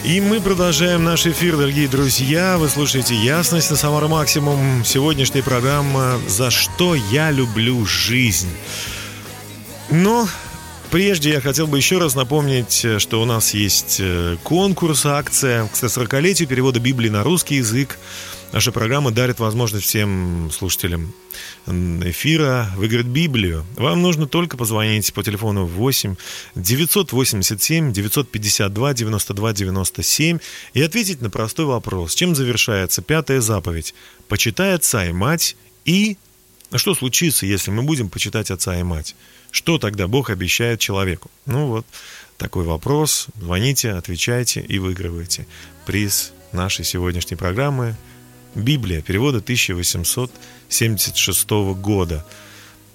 И 0.05 0.21
мы 0.21 0.39
продолжаем 0.39 1.03
наш 1.03 1.27
эфир, 1.27 1.57
дорогие 1.57 1.89
друзья. 1.89 2.57
Вы 2.57 2.69
слушаете 2.69 3.13
«Ясность» 3.15 3.69
на 3.69 3.75
Самара 3.75 4.07
Максимум. 4.07 4.85
Сегодняшняя 4.85 5.43
программа 5.43 6.17
«За 6.29 6.49
что 6.49 6.95
я 6.95 7.29
люблю 7.29 7.85
жизнь». 7.85 8.47
Но 9.89 10.29
прежде 10.91 11.31
я 11.31 11.41
хотел 11.41 11.67
бы 11.67 11.77
еще 11.77 11.97
раз 11.97 12.15
напомнить, 12.15 12.83
э, 12.83 12.99
что 12.99 13.21
у 13.21 13.25
нас 13.25 13.53
есть 13.53 13.97
э, 13.99 14.37
конкурс, 14.43 15.05
акция 15.05 15.65
к 15.67 15.73
40-летию 15.73 16.47
перевода 16.47 16.79
Библии 16.79 17.09
на 17.09 17.23
русский 17.23 17.55
язык. 17.55 17.97
Наша 18.51 18.73
программа 18.73 19.11
дарит 19.11 19.39
возможность 19.39 19.85
всем 19.85 20.51
слушателям 20.51 21.13
эфира 21.65 22.69
выиграть 22.75 23.05
Библию. 23.05 23.65
Вам 23.77 24.01
нужно 24.01 24.27
только 24.27 24.57
позвонить 24.57 25.13
по 25.13 25.23
телефону 25.23 25.65
8 25.65 26.15
987 26.55 27.93
952 27.93 28.93
92 28.93 29.53
97 29.53 30.39
и 30.73 30.81
ответить 30.81 31.21
на 31.21 31.29
простой 31.29 31.65
вопрос. 31.65 32.13
Чем 32.13 32.35
завершается 32.35 33.01
пятая 33.01 33.39
заповедь? 33.39 33.95
Почитай 34.27 34.73
отца 34.73 35.05
и 35.05 35.13
мать 35.13 35.55
и... 35.85 36.17
Что 36.73 36.95
случится, 36.95 37.45
если 37.45 37.69
мы 37.69 37.83
будем 37.83 38.09
почитать 38.09 38.49
отца 38.49 38.77
и 38.77 38.83
мать? 38.83 39.15
Что 39.51 39.77
тогда 39.77 40.07
Бог 40.07 40.29
обещает 40.29 40.79
человеку? 40.79 41.29
Ну 41.45 41.67
вот, 41.67 41.85
такой 42.37 42.63
вопрос. 42.63 43.27
Звоните, 43.39 43.91
отвечайте 43.91 44.61
и 44.61 44.79
выигрывайте 44.79 45.45
приз 45.85 46.31
нашей 46.53 46.85
сегодняшней 46.85 47.35
программы 47.37 47.95
«Библия» 48.55 49.01
перевода 49.01 49.39
1876 49.39 51.49
года. 51.75 52.25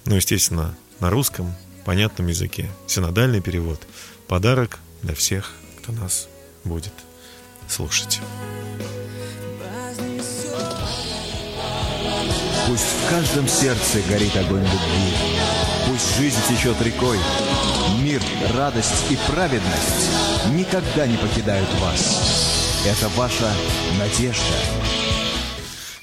Ну, 0.05 0.15
естественно, 0.15 0.75
на 0.99 1.09
русском, 1.09 1.55
понятном 1.85 2.27
языке. 2.27 2.69
Синодальный 2.87 3.41
перевод. 3.41 3.87
Подарок 4.27 4.79
для 5.03 5.15
всех, 5.15 5.53
кто 5.79 5.93
нас 5.93 6.27
будет 6.63 6.93
слушать. 7.69 8.19
Пусть 12.67 12.83
в 12.83 13.09
каждом 13.09 13.47
сердце 13.47 14.01
горит 14.09 14.35
огонь 14.35 14.63
любви. 14.63 15.56
Пусть 15.97 16.15
жизнь 16.15 16.37
течет 16.47 16.79
рекой. 16.83 17.17
Мир, 18.03 18.21
радость 18.55 19.11
и 19.11 19.17
праведность 19.31 20.11
никогда 20.51 21.07
не 21.07 21.17
покидают 21.17 21.67
вас. 21.79 22.85
Это 22.85 23.09
ваша 23.17 23.51
надежда. 23.97 24.43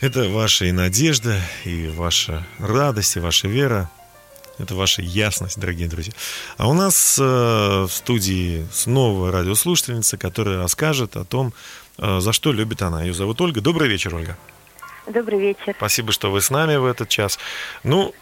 Это 0.01 0.29
ваша 0.31 0.65
и 0.65 0.73
надежда, 0.73 1.41
и 1.65 1.87
ваша 1.87 2.45
радость, 2.59 3.15
и 3.15 3.21
ваша 3.21 3.47
вера. 3.47 3.89
Это 4.59 4.75
ваша 4.75 5.01
ясность, 5.01 5.61
дорогие 5.61 5.87
друзья. 5.87 6.13
А 6.57 6.69
у 6.69 6.73
нас 6.73 7.17
э, 7.17 7.23
в 7.23 7.89
студии 7.89 8.67
снова 8.73 9.31
радиослушательница, 9.31 10.17
которая 10.17 10.59
расскажет 10.59 11.17
о 11.17 11.25
том, 11.25 11.53
э, 11.99 12.19
за 12.19 12.33
что 12.33 12.51
любит 12.51 12.83
она. 12.83 13.05
Ее 13.05 13.15
зовут 13.15 13.41
Ольга. 13.41 13.61
Добрый 13.61 13.89
вечер, 13.89 14.13
Ольга. 14.13 14.37
Добрый 15.07 15.39
вечер. 15.39 15.73
Спасибо, 15.77 16.11
что 16.11 16.33
вы 16.33 16.41
с 16.41 16.51
нами 16.51 16.75
в 16.75 16.85
этот 16.85 17.09
час. 17.09 17.39
Ну, 17.85 18.13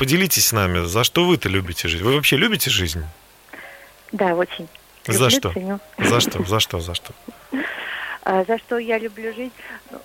поделитесь 0.00 0.46
с 0.46 0.52
нами, 0.52 0.86
за 0.86 1.04
что 1.04 1.26
вы-то 1.26 1.50
любите 1.50 1.86
жизнь? 1.86 2.02
Вы 2.02 2.14
вообще 2.14 2.38
любите 2.38 2.70
жизнь? 2.70 3.04
Да, 4.12 4.34
очень. 4.34 4.66
За 5.06 5.24
Люблю, 5.24 5.30
что? 5.30 5.52
ценю. 5.52 5.80
За 5.98 6.20
что? 6.20 6.42
За 6.42 6.58
что? 6.58 6.80
За 6.80 6.94
что? 6.94 7.12
А, 8.22 8.44
За 8.46 8.56
что 8.56 8.78
я 8.78 8.96
люблю 8.96 9.34
жизнь? 9.34 9.52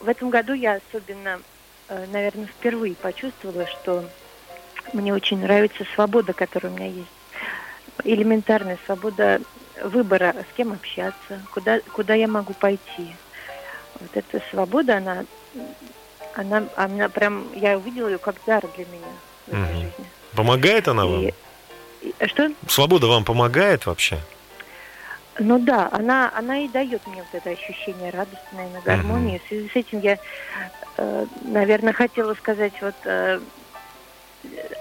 В 0.02 0.10
этом 0.10 0.30
году 0.30 0.52
я 0.52 0.82
особенно, 0.82 1.40
э, 1.88 2.08
наверное, 2.12 2.48
впервые 2.48 2.94
почувствовала, 2.96 3.66
что 3.68 4.04
мне 4.92 5.14
очень 5.14 5.40
нравится 5.40 5.86
свобода, 5.96 6.34
которая 6.34 6.74
у 6.74 6.76
меня 6.76 6.88
есть. 6.88 7.08
Элементарная 8.04 8.78
свобода 8.86 9.40
выбора, 9.82 10.36
с 10.52 10.58
кем 10.58 10.74
общаться, 10.74 11.42
куда, 11.54 11.80
куда 11.94 12.16
я 12.16 12.28
могу 12.28 12.52
пойти. 12.52 13.16
Вот 14.02 14.10
эта 14.14 14.44
свобода, 14.52 14.98
она, 14.98 15.26
она, 16.36 16.64
она 16.76 17.08
прям, 17.08 17.48
я 17.54 17.78
увидела 17.78 18.10
ее 18.10 18.18
как 18.18 18.36
дар 18.46 18.62
для 18.76 18.86
меня 18.88 19.14
в 19.48 19.54
Мгм. 19.54 19.68
жизни. 19.68 19.94
Помогает 20.36 20.88
она 20.88 21.06
вам? 21.06 21.22
И- 21.22 21.34
и- 22.02 22.28
что? 22.28 22.50
Свобода 22.68 23.08
вам 23.08 23.24
помогает 23.24 23.86
вообще? 23.86 24.20
Ну 25.38 25.60
да, 25.60 25.90
она, 25.92 26.32
она 26.34 26.60
и 26.60 26.68
дает 26.70 27.06
мне 27.08 27.18
вот 27.22 27.28
это 27.34 27.50
ощущение 27.50 28.10
радости, 28.10 28.46
наверное, 28.54 28.82
гармонии. 28.82 29.42
В 29.44 29.48
связи 29.50 29.70
с 29.70 29.76
этим 29.76 30.00
я, 30.00 30.18
э, 30.98 31.26
наверное, 31.42 31.92
хотела 31.92 32.34
сказать 32.36 32.74
вот 32.82 32.96
э, 33.04 33.42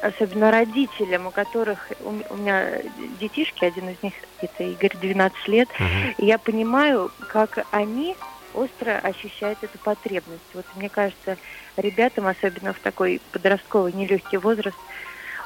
особенно 0.03 0.51
родителям, 0.53 1.27
у 1.27 1.31
которых 1.33 1.91
у, 2.05 2.37
меня 2.37 2.83
детишки, 3.19 3.65
один 3.65 3.89
из 3.91 4.03
них 4.03 4.15
это 4.43 4.63
Игорь, 4.63 4.97
12 4.97 5.49
лет, 5.49 5.69
Мгм. 5.79 6.15
и 6.19 6.27
я 6.27 6.39
понимаю, 6.39 7.11
как 7.31 7.67
они 7.73 8.17
остро 8.55 8.99
ощущают 8.99 9.63
эту 9.63 9.79
потребность. 9.79 10.55
Вот 10.55 10.65
мне 10.75 10.89
кажется, 10.89 11.37
ребятам, 11.77 12.27
особенно 12.27 12.73
в 12.73 12.81
такой 12.81 13.21
подростковый 13.33 13.93
нелегкий 13.93 14.39
возраст, 14.39 14.77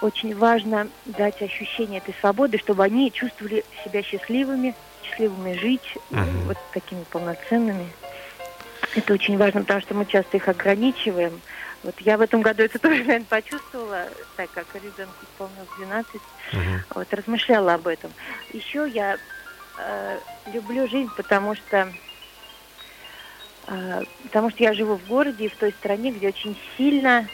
очень 0.01 0.37
важно 0.37 0.91
дать 1.07 1.41
ощущение 1.43 1.99
этой 1.99 2.15
свободы, 2.21 2.59
чтобы 2.59 2.85
они 2.85 3.11
чувствовали 3.13 3.65
себя 3.85 4.03
счастливыми, 4.03 4.75
счастливыми 5.03 5.55
жить, 5.55 5.99
Мгм. 6.11 6.47
вот 6.47 6.57
такими 6.73 7.05
полноценными. 7.05 7.95
Это 8.95 9.13
очень 9.13 9.37
важно, 9.39 9.61
потому 9.63 9.81
что 9.81 9.95
мы 9.95 10.07
часто 10.07 10.37
их 10.37 10.49
ограничиваем. 10.49 11.43
Вот 11.83 11.95
я 12.01 12.17
в 12.17 12.21
этом 12.21 12.43
году 12.43 12.63
это 12.65 12.79
тоже, 12.79 13.05
наверное, 13.05 13.27
почувствовала, 13.27 14.11
так 14.37 14.51
как 14.51 14.75
ребенку 14.75 15.25
исполнилось 15.25 15.69
12, 15.77 16.23
Мгм. 16.53 16.85
вот 16.95 17.13
размышляла 17.13 17.75
об 17.75 17.87
этом. 17.87 18.15
Еще 18.53 18.87
я 18.89 19.19
э, 19.79 20.21
люблю 20.47 20.89
жизнь, 20.89 21.11
потому 21.15 21.55
что 21.55 21.93
потому 24.25 24.51
что 24.51 24.63
я 24.65 24.73
живу 24.73 24.97
в 24.97 25.07
городе 25.07 25.45
и 25.45 25.49
в 25.49 25.57
той 25.57 25.73
стране, 25.73 26.11
где 26.11 26.29
очень 26.29 26.59
сильно 26.77 27.29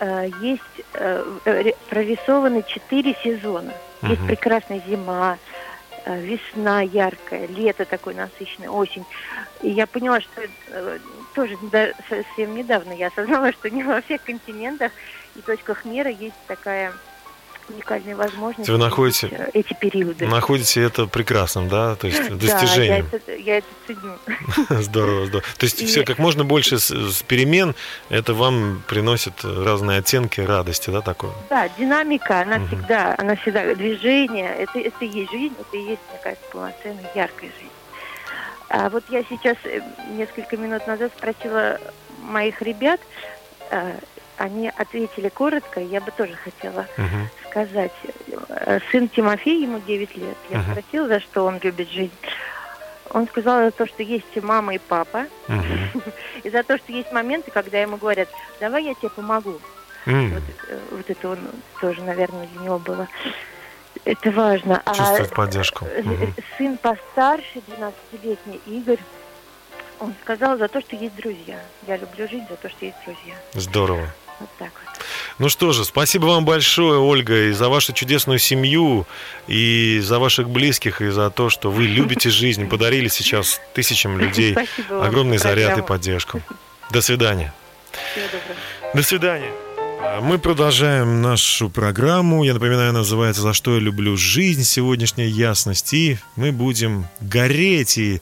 э, 0.00 0.28
есть 0.42 0.82
э, 0.94 1.38
ре- 1.44 1.76
прорисованы 1.88 2.64
четыре 2.64 3.14
сезона. 3.22 3.74
Есть 4.02 4.20
Мгм. 4.20 4.28
прекрасная 4.28 4.80
зима, 4.88 5.38
э, 6.06 6.20
весна 6.22 6.80
яркая, 6.82 7.46
лето 7.46 7.84
такое 7.84 8.14
насыщенное, 8.14 8.70
осень. 8.70 9.04
И 9.60 9.70
я 9.70 9.86
поняла, 9.86 10.20
что 10.20 10.42
э, 10.42 10.98
тоже 11.34 11.56
да- 11.62 11.92
совсем 12.08 12.54
недавно 12.54 12.92
я 12.92 13.08
осознала, 13.08 13.52
что 13.52 13.70
не 13.70 13.84
во 13.84 14.00
всех 14.02 14.22
континентах 14.24 14.90
и 15.34 15.42
точках 15.42 15.84
мира 15.84 16.10
есть 16.10 16.36
такая 16.48 16.94
уникальная 17.74 18.16
возможность 18.16 18.68
Вы 18.68 18.78
находите- 18.78 19.28
э, 19.30 19.50
эти 19.54 19.72
периоды. 19.74 20.26
Находите 20.26 20.82
это 20.82 21.06
прекрасным, 21.06 21.68
да, 21.68 21.94
то 21.96 22.06
есть 22.06 22.18
Да, 22.18 22.26
я 22.28 22.36
достижением. 22.36 23.06
это, 23.12 23.34
я 23.36 23.58
это 23.58 23.66
ценю. 23.86 24.18
Здорово, 24.82 25.26
здорово. 25.26 25.48
То 25.58 25.64
есть 25.64 25.80
И- 25.82 25.86
все 25.86 26.04
как 26.04 26.18
можно 26.18 26.44
больше 26.44 26.78
с, 26.78 26.90
с 26.90 27.22
перемен, 27.22 27.74
это 28.08 28.34
вам 28.34 28.82
приносит 28.86 29.44
разные 29.44 29.98
оттенки 30.00 30.40
радости, 30.40 30.90
да, 30.90 31.00
такое? 31.00 31.32
Да, 31.48 31.68
динамика, 31.78 32.40
она 32.42 32.58
Мгм. 32.58 32.66
всегда, 32.68 33.14
она 33.18 33.36
всегда, 33.36 33.74
движение, 33.74 34.54
это, 34.56 34.78
это 34.78 35.04
и 35.04 35.08
есть 35.08 35.30
жизнь, 35.30 35.54
это 35.58 35.76
и 35.76 35.80
есть, 35.80 36.02
мне 36.10 36.20
кажется, 36.22 36.44
полноценная, 36.52 37.10
яркая 37.14 37.50
жизнь. 37.58 37.70
А 38.68 38.88
вот 38.88 39.02
я 39.10 39.22
сейчас 39.28 39.56
э, 39.64 39.80
несколько 40.12 40.56
минут 40.56 40.86
назад 40.86 41.10
спросила 41.16 41.78
моих 42.22 42.62
ребят, 42.62 43.00
э, 43.70 43.94
они 44.40 44.68
ответили 44.74 45.28
коротко, 45.28 45.80
я 45.80 46.00
бы 46.00 46.10
тоже 46.12 46.34
хотела 46.36 46.86
Мгм. 46.96 47.28
сказать. 47.50 47.92
Э, 48.48 48.78
Сын 48.90 49.08
Тимофей, 49.10 49.62
ему 49.62 49.78
9 49.80 50.16
лет, 50.16 50.36
я 50.50 50.58
Мгм. 50.58 50.72
спросила, 50.72 51.08
за 51.08 51.20
что 51.20 51.44
он 51.44 51.58
любит 51.58 51.88
жизнь. 51.90 52.16
Он 53.10 53.26
сказал 53.28 53.64
за 53.64 53.70
то, 53.72 53.86
что 53.86 54.02
есть 54.02 54.34
мама 54.36 54.74
и 54.74 54.78
папа, 54.78 55.26
Мгм. 55.48 55.90
и 56.42 56.50
за 56.50 56.62
то, 56.62 56.78
что 56.78 56.92
есть 56.92 57.12
моменты, 57.12 57.50
когда 57.50 57.78
ему 57.78 57.98
говорят, 57.98 58.28
давай 58.60 58.84
я 58.84 58.94
тебе 58.94 59.10
помогу. 59.10 59.60
М. 60.06 60.34
Вот, 60.34 60.42
э, 60.68 60.80
вот 60.92 61.10
это 61.10 61.28
он 61.28 61.50
тоже, 61.80 62.02
наверное, 62.02 62.46
для 62.46 62.60
него 62.60 62.78
было. 62.78 63.06
Это 64.06 64.30
важно. 64.30 64.80
А 64.86 64.94
Чувствовать 64.94 65.34
поддержку. 65.34 65.84
э, 65.84 66.02
сын 66.56 66.78
постарше, 66.78 67.58
12-летний 67.58 68.60
Игорь, 68.64 69.00
он 69.98 70.14
сказал 70.22 70.56
за 70.56 70.68
то, 70.68 70.80
что 70.80 70.96
есть 70.96 71.14
друзья. 71.16 71.60
Я 71.82 71.98
люблю 71.98 72.26
жить 72.26 72.48
за 72.48 72.56
то, 72.56 72.70
что 72.70 72.86
есть 72.86 72.96
друзья. 73.04 73.34
Здорово. 73.52 74.14
Вот 74.40 74.48
так 74.58 74.70
вот. 74.84 75.04
Ну 75.38 75.48
что 75.48 75.72
же, 75.72 75.84
спасибо 75.84 76.26
вам 76.26 76.44
большое, 76.44 76.98
Ольга, 76.98 77.48
и 77.48 77.52
за 77.52 77.68
вашу 77.68 77.92
чудесную 77.92 78.38
семью, 78.38 79.06
и 79.46 80.00
за 80.02 80.18
ваших 80.18 80.50
близких, 80.50 81.00
и 81.00 81.10
за 81.10 81.30
то, 81.30 81.50
что 81.50 81.70
вы 81.70 81.84
любите 81.84 82.30
жизнь, 82.42 82.68
подарили 82.68 83.08
сейчас 83.08 83.60
тысячам 83.74 84.18
людей 84.18 84.56
огромный 84.90 85.38
за 85.38 85.44
заряд 85.44 85.78
и 85.78 85.82
поддержку. 85.82 86.42
До 86.90 87.00
свидания. 87.00 87.54
Всего 88.12 88.26
доброго. 88.26 88.94
До 88.94 89.02
свидания. 89.02 89.52
А 90.02 90.20
Мы 90.20 90.38
продолжаем 90.38 91.20
нашу 91.20 91.68
программу. 91.68 92.42
Я 92.42 92.54
напоминаю, 92.54 92.92
называется 92.92 93.42
«За 93.42 93.52
что 93.52 93.74
я 93.74 93.80
люблю 93.80 94.16
жизнь». 94.16 94.64
Сегодняшняя 94.64 95.28
ясность. 95.28 95.92
И 95.92 96.18
мы 96.36 96.52
будем 96.52 97.06
гореть 97.20 97.98
и 97.98 98.20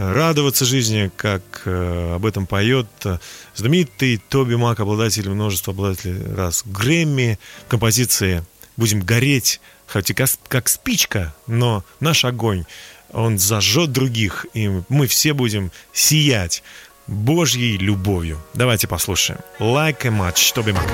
радоваться 0.00 0.64
жизни, 0.64 1.10
как 1.16 1.42
э, 1.64 2.14
об 2.14 2.24
этом 2.24 2.46
поет 2.46 2.86
э, 3.04 3.18
знаменитый 3.54 4.20
Тоби 4.28 4.54
Мак, 4.54 4.80
обладатель 4.80 5.28
множества 5.28 5.72
обладателей 5.72 6.34
раз 6.34 6.62
Грэмми. 6.64 7.38
Композиции 7.68 8.44
«Будем 8.76 9.00
гореть», 9.00 9.60
хоть 9.86 10.10
и 10.10 10.14
как, 10.14 10.30
как 10.48 10.68
спичка, 10.68 11.34
но 11.46 11.84
наш 12.00 12.24
огонь, 12.24 12.64
он 13.12 13.38
зажжет 13.38 13.92
других, 13.92 14.46
и 14.54 14.70
мы 14.88 15.06
все 15.06 15.34
будем 15.34 15.70
сиять 15.92 16.62
Божьей 17.06 17.76
любовью. 17.76 18.38
Давайте 18.54 18.86
послушаем. 18.86 19.40
Like 19.58 20.06
a 20.06 20.10
match, 20.10 20.54
Тоби 20.54 20.72
Мак. 20.72 20.86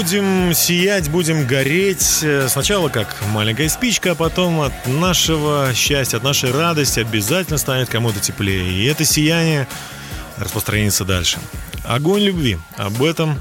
Будем 0.00 0.54
сиять, 0.54 1.10
будем 1.10 1.46
гореть. 1.46 2.24
Сначала 2.48 2.88
как 2.88 3.14
маленькая 3.34 3.68
спичка, 3.68 4.12
а 4.12 4.14
потом 4.14 4.62
от 4.62 4.72
нашего 4.86 5.74
счастья, 5.74 6.16
от 6.16 6.22
нашей 6.22 6.52
радости 6.52 7.00
обязательно 7.00 7.58
станет 7.58 7.90
кому-то 7.90 8.18
теплее. 8.18 8.72
И 8.72 8.86
это 8.86 9.04
сияние 9.04 9.68
распространится 10.38 11.04
дальше. 11.04 11.38
Огонь 11.84 12.22
любви. 12.22 12.56
Об 12.78 13.02
этом 13.02 13.38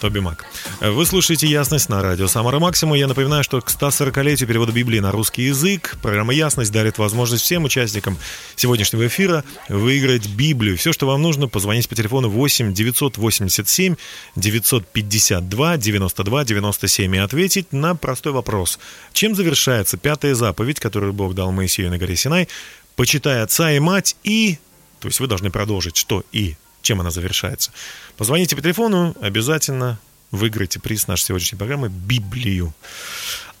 Тоби 0.00 0.20
Мак. 0.20 0.46
Вы 0.80 1.04
слушаете 1.06 1.46
«Ясность» 1.46 1.88
на 1.88 2.02
радио 2.02 2.28
«Самара 2.28 2.58
Максимум». 2.58 2.94
Я 2.94 3.06
напоминаю, 3.08 3.42
что 3.42 3.60
к 3.60 3.68
140-летию 3.68 4.46
перевода 4.46 4.72
Библии 4.72 5.00
на 5.00 5.10
русский 5.10 5.42
язык 5.42 5.98
программа 6.00 6.32
«Ясность» 6.32 6.72
дарит 6.72 6.98
возможность 6.98 7.42
всем 7.42 7.64
участникам 7.64 8.16
сегодняшнего 8.54 9.06
эфира 9.06 9.44
выиграть 9.68 10.28
Библию. 10.28 10.76
Все, 10.76 10.92
что 10.92 11.06
вам 11.06 11.20
нужно, 11.22 11.48
позвонить 11.48 11.88
по 11.88 11.96
телефону 11.96 12.28
8 12.28 12.72
987 12.72 13.96
952 14.36 15.76
92 15.76 16.44
97 16.44 17.16
и 17.16 17.18
ответить 17.18 17.72
на 17.72 17.94
простой 17.96 18.32
вопрос. 18.32 18.78
Чем 19.12 19.34
завершается 19.34 19.96
пятая 19.96 20.34
заповедь, 20.34 20.78
которую 20.78 21.12
Бог 21.12 21.34
дал 21.34 21.50
Моисею 21.50 21.90
на 21.90 21.98
горе 21.98 22.16
Синай? 22.16 22.48
«Почитай 22.94 23.42
отца 23.42 23.72
и 23.72 23.78
мать 23.78 24.16
и...» 24.22 24.58
То 25.00 25.08
есть 25.08 25.20
вы 25.20 25.26
должны 25.26 25.50
продолжить, 25.50 25.96
что 25.96 26.24
и 26.32 26.56
чем 26.88 27.02
она 27.02 27.10
завершается. 27.10 27.70
Позвоните 28.16 28.56
по 28.56 28.62
телефону, 28.62 29.14
обязательно 29.20 29.98
выиграйте 30.30 30.80
приз 30.80 31.06
нашей 31.06 31.24
сегодняшней 31.24 31.58
программы 31.58 31.90
«Библию». 31.90 32.72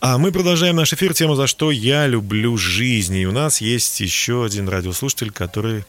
А 0.00 0.16
мы 0.16 0.32
продолжаем 0.32 0.76
наш 0.76 0.94
эфир, 0.94 1.12
тему 1.12 1.34
«За 1.34 1.46
что 1.46 1.70
я 1.70 2.06
люблю 2.06 2.56
жизнь». 2.56 3.16
И 3.16 3.26
у 3.26 3.32
нас 3.32 3.60
есть 3.60 4.00
еще 4.00 4.46
один 4.46 4.66
радиослушатель, 4.66 5.30
который 5.30 5.84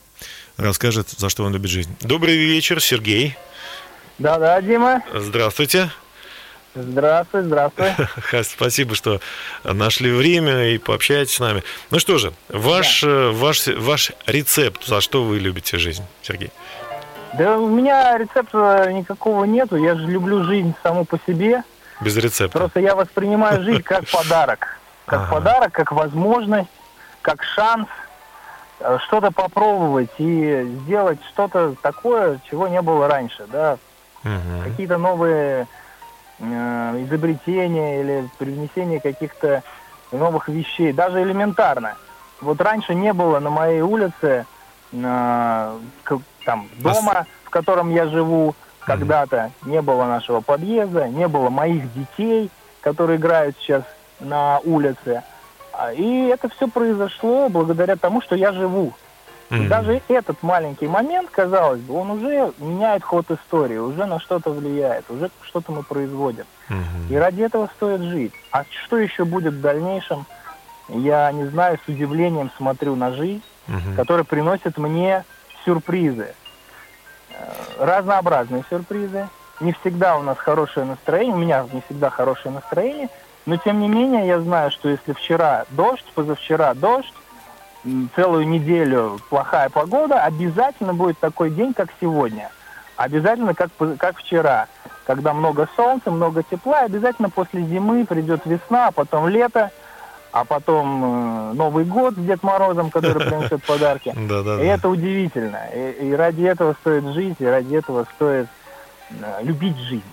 расскажет, 0.58 1.08
за 1.16 1.30
что 1.30 1.46
он 1.46 1.54
любит 1.54 1.72
жизнь. 1.72 1.96
Добрый 2.02 2.36
вечер, 2.36 2.82
Сергей. 2.82 3.38
Да-да, 4.18 4.62
Дима. 4.62 5.02
Здравствуйте. 5.14 5.92
Здравствуй, 6.76 7.44
здравствуй. 7.44 7.88
Спасибо, 8.44 8.96
что 8.96 9.22
нашли 9.64 10.12
время 10.12 10.74
и 10.74 10.78
пообщаетесь 10.78 11.36
с 11.36 11.40
нами. 11.40 11.64
Ну 11.90 12.00
что 12.00 12.18
же, 12.18 12.34
ваш, 12.50 13.06
э, 13.06 13.30
ваш, 13.32 13.66
ваш 13.68 14.12
рецепт, 14.26 14.86
за 14.86 15.00
что 15.00 15.24
вы 15.24 15.40
любите 15.40 15.78
жизнь, 15.78 16.04
Сергей? 16.22 16.52
Да 17.34 17.58
у 17.58 17.68
меня 17.70 18.18
рецепта 18.18 18.92
никакого 18.92 19.44
нету. 19.46 19.76
Я 19.76 19.96
же 19.96 20.08
люблю 20.08 20.44
жизнь 20.44 20.74
саму 20.84 21.06
по 21.06 21.20
себе. 21.28 21.64
Без 22.02 22.18
рецепта. 22.18 22.58
Просто 22.58 22.80
я 22.80 22.96
воспринимаю 22.96 23.64
жизнь 23.64 23.84
как 23.84 24.08
подарок. 24.12 24.68
Как 25.06 25.22
Ага. 25.22 25.32
подарок, 25.36 25.72
как 25.72 25.92
возможность, 25.92 26.70
как 27.22 27.44
шанс 27.44 27.88
э, 28.80 28.98
что-то 29.08 29.32
попробовать 29.32 30.10
и 30.18 30.78
сделать 30.86 31.20
что-то 31.34 31.76
такое, 31.82 32.40
чего 32.50 32.68
не 32.68 32.82
было 32.82 33.08
раньше, 33.08 33.46
да, 33.52 33.78
Мгм. 34.24 34.64
какие-то 34.64 34.98
новые 34.98 35.68
э, 36.40 36.44
изобретения 37.06 38.02
или 38.02 38.30
привнесение 38.38 39.00
каких-то 39.00 39.64
новых 40.12 40.48
вещей, 40.48 40.92
даже 40.94 41.22
элементарно. 41.24 41.96
Вот 42.42 42.62
раньше 42.62 42.94
не 42.96 43.14
было 43.14 43.40
на 43.40 43.50
моей 43.50 43.82
улице 43.82 44.46
э, 44.92 45.80
там 46.50 46.68
дома, 46.80 47.28
в 47.44 47.52
котором 47.52 47.92
я 47.92 48.08
живу 48.08 48.56
когда-то, 48.80 49.52
не 49.66 49.82
было 49.84 50.06
нашего 50.06 50.42
подъезда, 50.42 51.08
не 51.08 51.28
было 51.28 51.50
моих 51.52 51.94
детей, 51.94 52.50
которые 52.82 53.18
играют 53.20 53.56
сейчас 53.60 53.84
на 54.20 54.58
улице. 54.64 55.22
А, 55.74 55.94
И 55.94 56.26
это 56.28 56.50
все 56.50 56.68
произошло 56.68 57.50
благодаря 57.50 57.96
тому, 57.98 58.22
что 58.22 58.36
я 58.36 58.52
живу. 58.52 58.94
Мгм. 59.52 59.68
даже 59.68 60.00
этот 60.10 60.44
маленький 60.44 60.88
момент, 60.88 61.30
казалось 61.32 61.82
бы, 61.82 61.96
он 61.96 62.12
уже 62.12 62.54
меняет 62.60 63.04
ход 63.04 63.32
истории, 63.32 63.78
уже 63.78 64.06
на 64.06 64.20
что-то 64.20 64.52
влияет, 64.52 65.10
уже 65.10 65.32
что-то 65.42 65.72
мы 65.72 65.82
производим. 65.82 66.46
Мгм. 66.70 67.08
И 67.10 67.16
ради 67.16 67.42
этого 67.42 67.68
стоит 67.76 68.02
жить. 68.02 68.32
А 68.52 68.64
что 68.86 68.98
еще 68.98 69.26
будет 69.26 69.54
в 69.56 69.62
дальнейшем, 69.62 70.26
я 70.90 71.32
не 71.32 71.46
знаю, 71.46 71.80
с 71.84 71.88
удивлением 71.90 72.52
смотрю 72.58 72.96
на 72.96 73.12
жизнь, 73.14 73.42
Мгм. 73.68 73.96
которая 73.96 74.24
приносит 74.24 74.78
мне 74.78 75.24
сюрпризы. 75.66 76.34
Э, 77.32 77.54
Разнообразные 77.80 78.64
сюрпризы. 78.70 79.28
Не 79.60 79.74
всегда 79.74 80.18
у 80.18 80.22
нас 80.22 80.38
хорошее 80.38 80.86
настроение, 80.86 81.36
у 81.36 81.40
меня 81.40 81.66
не 81.74 81.82
всегда 81.82 82.10
хорошее 82.10 82.54
настроение, 82.54 83.10
но 83.46 83.58
тем 83.58 83.80
не 83.82 83.90
менее 83.90 84.26
я 84.26 84.40
знаю, 84.40 84.72
что 84.72 84.88
если 84.88 85.12
вчера 85.12 85.66
дождь, 85.72 86.06
позавчера 86.16 86.74
дождь, 86.74 87.14
целую 88.16 88.48
неделю 88.48 89.20
плохая 89.30 89.70
погода, 89.70 90.24
обязательно 90.24 90.94
будет 90.94 91.20
такой 91.20 91.50
день, 91.50 91.74
как 91.74 91.90
сегодня. 92.00 92.50
Обязательно, 92.96 93.54
как, 93.54 93.70
как 93.98 94.18
вчера, 94.18 94.68
когда 95.06 95.34
много 95.34 95.70
солнца, 95.76 96.12
много 96.12 96.44
тепла, 96.44 96.80
обязательно 96.82 97.30
после 97.30 97.64
зимы 97.64 98.06
придет 98.06 98.46
весна, 98.46 98.88
а 98.88 98.92
потом 98.92 99.28
лето, 99.28 99.72
а 100.32 100.46
потом 100.46 101.52
э, 101.52 101.54
Новый 101.54 101.86
год 101.86 102.16
с 102.16 102.18
Дед 102.18 102.44
Морозом, 102.44 102.90
который 102.90 103.26
принесет 103.28 103.64
подарки. 103.64 104.10
И 104.10 104.66
это 104.66 104.90
удивительно. 104.90 105.60
И, 105.74 106.10
и 106.10 106.14
ради 106.14 106.44
этого 106.44 106.76
стоит 106.82 107.06
жить, 107.14 107.38
и 107.40 107.46
ради 107.46 107.76
этого 107.76 108.06
стоит 108.16 108.48
э, 109.12 109.44
любить 109.44 109.78
жизнь. 109.78 110.04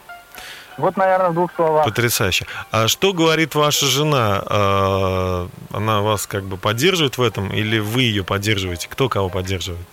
Вот, 0.78 0.96
наверное, 0.98 1.30
в 1.30 1.34
двух 1.34 1.54
словах. 1.54 1.86
Потрясающе. 1.86 2.46
А 2.70 2.86
что 2.86 3.14
говорит 3.14 3.54
ваша 3.54 3.86
жена? 3.86 4.42
А, 4.44 5.48
Она 5.72 6.02
вас 6.02 6.26
как 6.26 6.44
бы 6.44 6.58
поддерживает 6.58 7.16
в 7.16 7.22
этом 7.22 7.48
или 7.48 7.78
вы 7.78 8.02
ее 8.02 8.24
поддерживаете? 8.24 8.86
Кто 8.90 9.08
кого 9.08 9.30
поддерживает? 9.30 9.86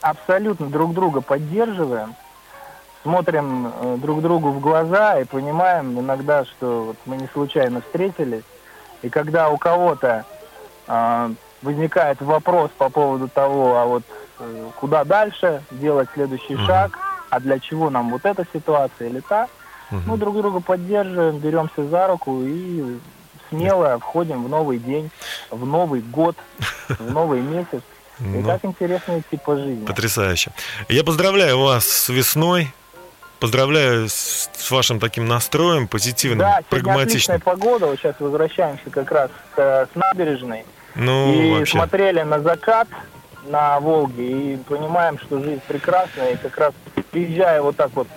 абсолютно 0.00 0.66
друг 0.66 0.94
друга 0.94 1.20
поддерживаем, 1.20 2.14
смотрим 3.02 3.72
э, 3.74 3.96
друг 3.98 4.22
другу 4.22 4.50
в 4.50 4.60
глаза 4.60 5.20
и 5.20 5.24
понимаем 5.24 5.98
иногда, 5.98 6.44
что 6.44 6.84
вот 6.84 6.96
мы 7.06 7.16
не 7.16 7.28
случайно 7.32 7.80
встретились. 7.80 8.44
И 9.02 9.08
когда 9.08 9.48
у 9.48 9.56
кого-то 9.58 10.24
э, 10.86 11.30
возникает 11.62 12.20
вопрос 12.20 12.70
по 12.78 12.88
поводу 12.90 13.28
того, 13.28 13.76
а 13.76 13.84
вот 13.84 14.02
э, 14.40 14.70
куда 14.80 15.04
дальше 15.04 15.62
делать 15.70 16.08
следующий 16.14 16.54
Мгм. 16.54 16.66
шаг, 16.66 16.98
а 17.30 17.40
для 17.40 17.58
чего 17.58 17.90
нам 17.90 18.10
вот 18.10 18.24
эта 18.24 18.44
ситуация 18.52 19.08
или 19.08 19.20
та, 19.20 19.48
Мгм. 19.90 20.02
мы 20.06 20.16
друг 20.18 20.36
друга 20.36 20.60
поддерживаем, 20.60 21.38
беремся 21.38 21.86
за 21.88 22.08
руку 22.08 22.42
и 22.42 22.98
смело 23.48 23.98
входим 23.98 24.44
в 24.44 24.48
новый 24.48 24.78
день, 24.78 25.10
в 25.50 25.64
новый 25.64 26.00
год, 26.02 26.36
в 26.98 27.10
новый 27.12 27.40
месяц. 27.40 27.82
И 28.20 28.24
Ну, 28.24 28.42
так 28.42 28.64
интересно 28.64 29.20
идти 29.20 29.36
по 29.36 29.56
жизни. 29.56 29.86
Потрясающе. 29.86 30.50
Я 30.88 31.04
поздравляю 31.04 31.60
вас 31.60 31.86
с 31.86 32.08
весной. 32.08 32.74
Поздравляю 33.40 34.08
с, 34.08 34.50
с 34.52 34.70
вашим 34.70 34.98
таким 34.98 35.26
настроем, 35.28 35.86
позитивным, 35.86 36.40
Да, 36.40 36.60
прагматичным. 36.68 37.40
погода. 37.40 37.86
Вот 37.86 37.98
сейчас 37.98 38.16
возвращаемся 38.18 38.90
как 38.90 39.10
раз 39.12 39.30
э, 39.56 39.86
с 39.92 39.94
набережной. 39.94 40.64
Ну, 40.96 41.32
и 41.32 41.58
вообще. 41.58 41.72
смотрели 41.78 42.22
на 42.22 42.40
закат 42.40 42.88
на 43.46 43.78
Волге 43.78 44.54
и 44.54 44.56
понимаем, 44.56 45.18
что 45.18 45.40
жизнь 45.40 45.60
прекрасная. 45.68 46.32
И 46.32 46.36
как 46.36 46.56
раз 46.58 46.74
приезжая 47.12 47.62
вот 47.62 47.76
так 47.76 47.90
вот 47.94 48.08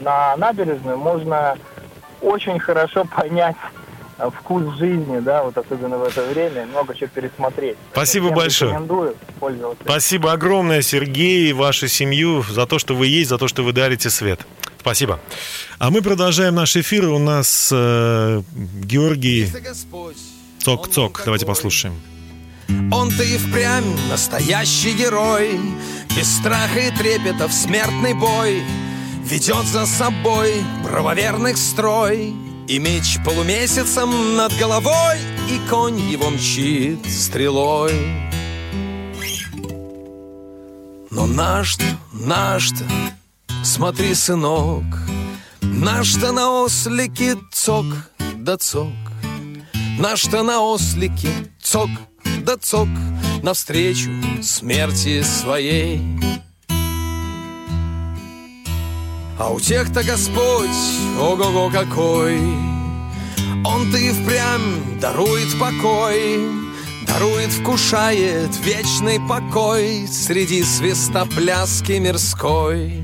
на 0.00 0.36
набережную, 0.36 0.98
можно 0.98 1.56
очень 2.20 2.58
хорошо 2.58 3.04
понять 3.16 3.56
э, 3.56 3.87
вкус 4.18 4.76
жизни, 4.78 5.20
да, 5.20 5.42
вот 5.44 5.56
особенно 5.56 5.98
в 5.98 6.02
это 6.02 6.24
время, 6.26 6.66
много 6.66 6.94
чего 6.94 7.08
пересмотреть. 7.08 7.76
Спасибо 7.92 8.26
Всем 8.26 8.36
большое. 8.36 8.70
Рекомендую 8.72 9.16
пользоваться. 9.38 9.84
Спасибо 9.84 10.32
огромное, 10.32 10.82
Сергей, 10.82 11.50
и 11.50 11.52
вашу 11.52 11.88
семью 11.88 12.42
за 12.42 12.66
то, 12.66 12.78
что 12.78 12.94
вы 12.94 13.06
есть, 13.06 13.30
за 13.30 13.38
то, 13.38 13.48
что 13.48 13.62
вы 13.62 13.72
дарите 13.72 14.10
свет. 14.10 14.40
Спасибо. 14.80 15.20
А 15.78 15.90
мы 15.90 16.02
продолжаем 16.02 16.54
наш 16.54 16.76
эфир. 16.76 17.08
У 17.08 17.18
нас 17.18 17.70
э, 17.72 18.42
Георгий 18.82 19.50
Цок-Цок. 20.58 21.22
Давайте 21.24 21.46
послушаем. 21.46 21.94
Он-то 22.92 23.22
и 23.22 23.38
впрямь 23.38 23.84
настоящий 24.10 24.92
герой 24.92 25.58
Без 26.14 26.36
страха 26.36 26.80
и 26.80 26.90
трепета 26.90 27.48
в 27.48 27.52
смертный 27.52 28.12
бой 28.12 28.62
Ведет 29.24 29.64
за 29.64 29.86
собой 29.86 30.52
правоверных 30.84 31.56
строй 31.56 32.34
И 32.68 32.78
меч 32.78 33.16
полумесяцем 33.24 34.36
над 34.36 34.52
головой 34.58 35.16
И 35.50 35.58
конь 35.70 35.98
его 35.98 36.28
мчит 36.28 36.98
стрелой 37.10 37.94
Но 41.10 41.26
наш-то, 41.26 41.84
наш-то, 42.12 42.84
смотри, 43.64 44.14
сынок, 44.14 44.84
Наш-то 45.62 46.32
на 46.32 46.62
ослике 46.62 47.38
цок 47.50 47.86
да 48.36 48.58
цок, 48.58 48.92
Наш-то 49.98 50.42
на 50.42 50.60
ослике 50.60 51.30
цок 51.62 51.88
да 52.42 52.58
цок 52.58 52.88
Навстречу 53.42 54.10
смерти 54.42 55.22
своей. 55.22 56.02
А 59.38 59.50
у 59.50 59.60
тех-то 59.60 60.02
Господь, 60.02 60.68
ого-го 61.16 61.70
какой, 61.70 62.40
Он-то 63.64 63.96
и 63.96 64.10
впрямь 64.10 64.98
дарует 65.00 65.56
покой, 65.60 66.40
Дарует, 67.06 67.50
вкушает 67.52 68.50
вечный 68.64 69.18
покой 69.28 70.06
Среди 70.08 70.62
свистопляски 70.62 71.92
мирской. 71.92 73.02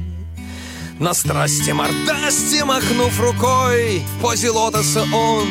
На 0.98 1.14
страсти 1.14 1.70
мордасти 1.70 2.62
махнув 2.64 3.18
рукой, 3.20 4.02
В 4.18 4.20
позе 4.20 4.50
лотоса 4.50 5.04
он 5.12 5.48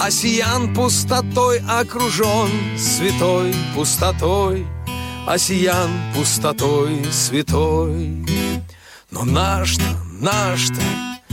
Осиян 0.00 0.74
пустотой 0.74 1.60
окружен, 1.66 2.50
Святой 2.78 3.54
пустотой, 3.74 4.66
Осиян 5.26 5.90
пустотой 6.14 7.02
святой. 7.10 8.24
Но 9.10 9.24
наш-то, 9.24 9.84
наш-то, 10.20 10.82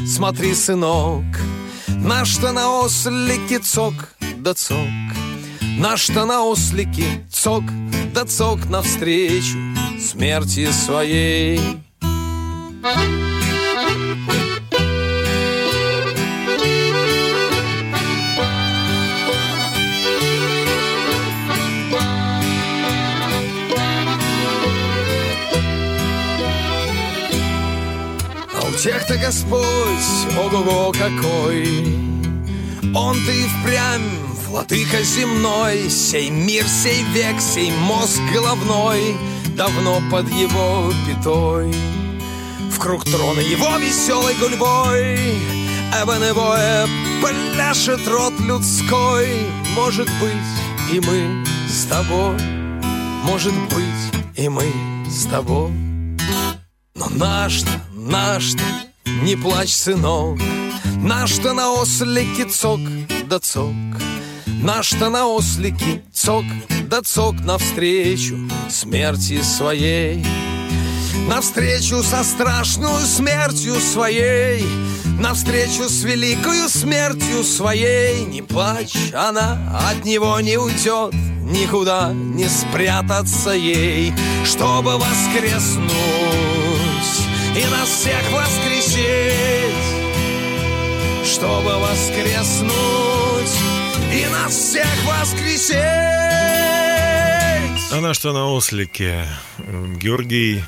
смотри, 0.05 0.53
сынок, 0.53 1.23
Наш-то 1.87 2.51
на 2.51 2.81
ослике 2.81 3.59
цок 3.59 3.93
да 4.37 4.53
цок, 4.53 4.77
Наш-то 5.77 6.25
на 6.25 6.43
ослике 6.43 7.25
цок 7.31 7.63
да 8.13 8.25
цок 8.25 8.65
Навстречу 8.69 9.57
смерти 9.99 10.71
своей. 10.71 11.59
А 12.83 12.93
у 13.21 13.24
тех-то 28.85 29.17
Господь, 29.17 30.37
ого-го 30.37 30.91
какой, 30.91 31.87
Он-то 32.93 33.31
и 33.31 33.43
впрямь 33.47 34.11
владыка 34.47 35.01
земной, 35.01 35.89
Сей 35.89 36.29
мир, 36.29 36.63
сей 36.67 37.01
век, 37.15 37.41
сей 37.41 37.71
мозг 37.71 38.19
головной 38.31 39.17
Давно 39.57 40.01
под 40.11 40.29
его 40.29 40.93
пятой. 41.07 41.73
В 42.69 42.77
круг 42.77 43.03
трона 43.05 43.39
его 43.39 43.75
веселой 43.77 44.35
гульбой 44.35 45.17
Эбоневое 46.03 46.87
пляшет 47.23 48.07
рот 48.07 48.33
людской. 48.41 49.47
Может 49.75 50.09
быть, 50.21 50.93
и 50.93 50.99
мы 50.99 51.43
с 51.67 51.85
тобой 51.85 52.37
Может 53.23 53.55
быть, 53.73 54.35
и 54.35 54.47
мы 54.47 54.71
с 55.09 55.25
тобой. 55.25 55.71
Но 56.93 57.09
наш-то, 57.09 57.71
наш-то, 58.05 58.63
не 59.23 59.35
плачь, 59.35 59.73
сынок. 59.73 60.39
Наш-то 60.97 61.53
на 61.53 61.71
ослике 61.71 62.45
цок 62.45 62.79
да 63.27 63.39
цок. 63.39 63.73
Наш-то 64.45 65.09
на 65.09 65.27
ослике 65.27 66.03
цок 66.13 66.45
да 66.87 67.01
цок 67.01 67.35
Навстречу 67.41 68.37
смерти 68.69 69.41
своей. 69.41 70.25
Навстречу 71.27 72.03
со 72.03 72.23
страшную 72.23 73.05
смертью 73.05 73.75
своей. 73.75 74.65
Навстречу 75.19 75.89
с 75.89 76.03
великою 76.03 76.69
смертью 76.69 77.43
своей. 77.43 78.25
Не 78.25 78.41
плачь, 78.41 78.95
она 79.13 79.57
от 79.89 80.05
него 80.05 80.39
не 80.39 80.57
уйдет. 80.57 81.13
Никуда 81.41 82.11
не 82.13 82.47
спрятаться 82.49 83.51
ей. 83.51 84.13
Чтобы 84.43 84.97
воскреснуть 84.97 86.24
и 87.55 87.65
нас 87.67 87.89
всех 87.89 88.31
воскресить 88.31 89.75
Чтобы 91.23 91.79
воскреснуть 91.79 92.75
и 94.13 94.25
нас 94.31 94.51
всех 94.51 94.87
воскресить 95.05 95.75
Она 97.91 98.13
что 98.13 98.33
на 98.33 98.51
ослике. 98.51 99.25
Георгий 99.57 100.63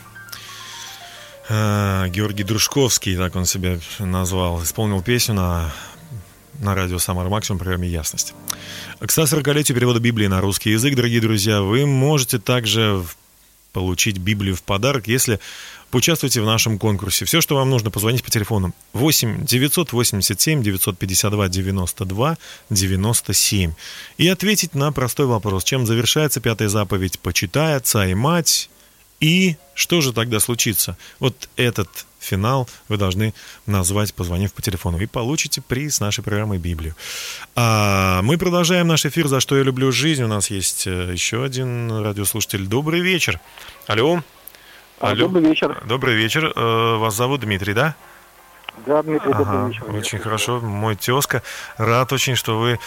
э, 1.50 2.08
Георгий 2.10 2.44
Дружковский, 2.44 3.18
так 3.18 3.36
он 3.36 3.46
себя 3.46 3.80
назвал, 4.00 4.64
исполнил 4.64 5.02
песню 5.02 5.34
на, 5.36 5.74
на 6.60 6.74
радио 6.74 7.00
«Самара 7.00 7.28
Максимум» 7.28 7.60
в 7.60 7.64
программе 7.64 7.90
«Ясность». 7.90 8.34
К 9.00 9.06
140-летию 9.06 9.76
перевода 9.76 10.00
Библии 10.00 10.28
на 10.28 10.40
русский 10.40 10.72
язык, 10.72 10.96
дорогие 10.96 11.20
друзья, 11.20 11.62
вы 11.62 11.86
можете 11.86 12.40
также 12.40 13.04
получить 13.78 14.18
Библию 14.18 14.56
в 14.56 14.64
подарок, 14.64 15.08
если 15.08 15.40
поучаствуйте 15.92 16.42
в 16.42 16.46
нашем 16.48 16.80
конкурсе. 16.80 17.26
Все, 17.26 17.42
что 17.42 17.58
вам 17.58 17.70
нужно, 17.70 17.92
позвонить 17.92 18.24
по 18.24 18.32
телефону. 18.32 18.74
8 18.94 19.46
987 19.46 20.64
952 20.64 21.48
92 21.48 22.38
97 22.72 23.74
и 24.18 24.28
ответить 24.28 24.74
на 24.74 24.92
простой 24.92 25.28
вопрос, 25.28 25.64
чем 25.64 25.86
завершается 25.86 26.42
пятая 26.42 26.70
заповедь 26.70 27.20
«Почитай 27.20 27.76
отца 27.76 28.08
и 28.08 28.16
мать» 28.16 28.72
и 29.20 29.58
что 29.74 30.02
же 30.02 30.14
тогда 30.14 30.40
случится? 30.40 30.98
Вот 31.20 31.50
этот 31.56 32.06
финал 32.20 32.68
вы 32.90 32.98
должны 32.98 33.34
назвать, 33.66 34.14
позвонив 34.14 34.54
по 34.54 34.62
телефону, 34.62 35.00
и 35.00 35.06
получите 35.06 35.62
приз 35.62 36.00
нашей 36.00 36.24
программой 36.24 36.58
«Библию». 36.58 36.96
А 37.56 38.22
мы 38.22 38.38
продолжаем 38.38 38.88
наш 38.88 39.06
эфир 39.06 39.28
«За 39.28 39.40
что 39.40 39.58
я 39.58 39.64
люблю 39.64 39.92
жизнь». 39.92 40.24
У 40.24 40.28
нас 40.28 40.50
есть 40.50 40.88
э, 40.88 41.12
еще 41.14 41.44
один 41.44 42.02
радиослушатель. 42.02 42.66
Добрый 42.68 43.02
вечер. 43.02 43.40
Алло. 43.88 44.24
Алло. 45.00 45.28
Добрый 45.28 45.44
вечер. 45.44 45.84
Добрый 45.86 46.16
вечер. 46.16 46.52
Э, 46.56 46.98
Вас 46.98 47.16
зовут 47.16 47.42
Дмитрий, 47.42 47.74
да? 47.74 47.96
Да, 48.86 49.02
Дмитрий, 49.04 49.32
Ага, 49.32 49.44
добрый 49.44 49.68
вечер. 49.70 49.96
очень 49.96 50.20
хорошо. 50.20 50.60
Мой 50.60 50.96
тезка. 50.96 51.44
Рад 51.78 52.12
очень, 52.14 52.36
что 52.36 52.60
вы, 52.60 52.80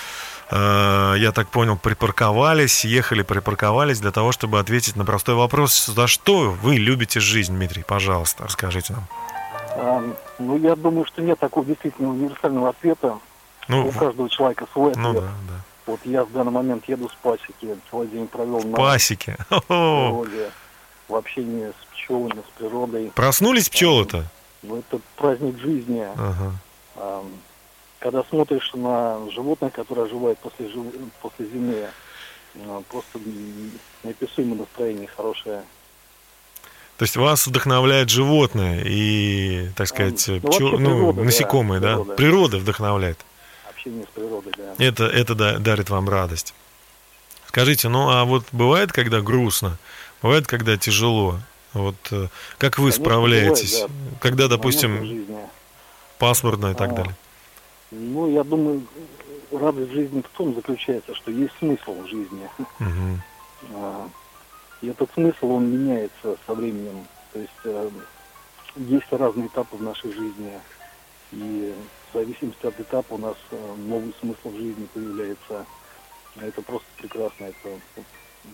я 0.50 1.32
так 1.34 1.48
понял, 1.48 1.76
припарковались, 1.76 2.84
ехали, 2.84 3.22
припарковались 3.22 4.00
для 4.00 4.10
того, 4.10 4.32
чтобы 4.32 4.58
ответить 4.58 4.96
на 4.96 5.04
простой 5.04 5.34
вопрос. 5.36 5.86
За 5.86 6.06
что 6.06 6.50
вы 6.50 6.76
любите 6.76 7.20
жизнь, 7.20 7.54
Дмитрий? 7.54 7.84
Пожалуйста, 7.86 8.44
расскажите 8.44 8.94
нам. 8.94 9.04
А, 9.76 10.02
ну, 10.38 10.58
я 10.58 10.74
думаю, 10.74 11.06
что 11.06 11.22
нет 11.22 11.38
такого 11.38 11.64
действительно 11.64 12.10
универсального 12.10 12.70
ответа. 12.70 13.18
Ну, 13.68 13.86
У 13.88 13.92
каждого 13.92 14.28
человека 14.28 14.66
свой 14.72 14.92
ну 14.96 15.10
ответ. 15.10 15.22
да, 15.24 15.30
да. 15.48 15.60
Вот 15.86 16.00
я 16.04 16.24
в 16.24 16.32
данный 16.32 16.50
момент 16.50 16.88
еду 16.88 17.08
с 17.08 17.14
пасеки, 17.22 17.76
целый 17.90 18.08
день 18.08 18.26
провел 18.26 18.62
на 18.62 18.76
Пасеки. 18.76 19.36
О, 19.50 20.24
природе, 20.24 20.50
в 21.08 21.14
общении 21.14 21.68
с 21.68 21.84
пчелами, 21.92 22.42
с 22.48 22.58
природой. 22.58 23.12
Проснулись 23.14 23.68
пчелы-то? 23.68 24.24
Ну, 24.62 24.78
это 24.78 25.00
праздник 25.16 25.58
жизни. 25.58 26.04
Ага. 26.16 26.52
Когда 28.00 28.24
смотришь 28.24 28.70
на 28.74 29.30
животное, 29.30 29.70
которое 29.70 30.06
оживает 30.06 30.38
после, 30.38 30.68
жив- 30.68 30.94
после 31.20 31.46
зимы, 31.46 31.86
а, 32.56 32.82
просто 32.90 33.18
неописуемое 34.02 34.60
настроение 34.60 35.06
хорошее. 35.06 35.62
То 36.96 37.04
есть 37.04 37.16
вас 37.16 37.46
вдохновляет 37.46 38.08
животное 38.10 38.82
и, 38.84 39.68
так 39.76 39.86
сказать, 39.86 40.24
ну, 40.28 40.36
пчел- 40.50 40.78
ну, 40.78 40.78
природа, 40.78 41.18
да, 41.18 41.24
насекомые, 41.24 41.80
да? 41.80 41.88
природа. 41.94 42.14
Природа 42.14 42.58
вдохновляет. 42.58 43.18
Общение 43.68 44.04
с 44.04 44.08
природой, 44.14 44.52
да. 44.56 44.74
Это, 44.84 45.04
это 45.04 45.34
да- 45.34 45.58
дарит 45.58 45.90
вам 45.90 46.08
радость. 46.08 46.54
Скажите, 47.48 47.88
ну 47.88 48.08
а 48.10 48.24
вот 48.24 48.44
бывает, 48.52 48.92
когда 48.92 49.20
грустно, 49.20 49.76
бывает, 50.22 50.46
когда 50.46 50.76
тяжело? 50.76 51.38
Вот 51.74 51.96
э, 52.12 52.28
как 52.58 52.78
вы 52.78 52.90
Конечно, 52.90 53.04
справляетесь, 53.04 53.72
бывает, 53.74 53.90
когда, 54.20 54.44
Моменты 54.44 54.56
допустим, 54.56 55.26
пасмурно 56.18 56.72
и 56.72 56.74
так 56.74 56.92
А. 56.92 56.94
далее? 56.94 57.16
Ну, 57.90 58.30
я 58.30 58.44
думаю, 58.44 58.82
радость 59.50 59.92
жизни 59.92 60.22
в 60.22 60.36
том 60.36 60.54
заключается, 60.54 61.14
что 61.14 61.30
есть 61.30 61.54
смысл 61.58 61.94
в 61.94 62.06
жизни. 62.08 62.48
А, 63.74 64.08
И 64.80 64.88
этот 64.88 65.12
смысл, 65.12 65.50
он 65.50 65.70
меняется 65.70 66.34
со 66.46 66.54
временем. 66.54 67.06
То 67.30 67.38
есть 67.38 67.52
э, 67.64 67.90
есть 68.76 69.12
разные 69.12 69.48
этапы 69.48 69.76
в 69.76 69.82
нашей 69.82 70.10
жизни. 70.12 70.58
И 71.32 71.74
в 72.10 72.16
зависимости 72.16 72.64
от 72.64 72.80
этапа 72.80 73.12
у 73.12 73.18
нас 73.18 73.36
э, 73.50 73.74
новый 73.76 74.14
смысл 74.18 74.48
в 74.48 74.56
жизни 74.56 74.88
появляется. 74.94 75.66
А 76.36 76.44
Это 76.44 76.62
просто 76.62 76.88
прекрасно, 76.96 77.44
это 77.44 77.68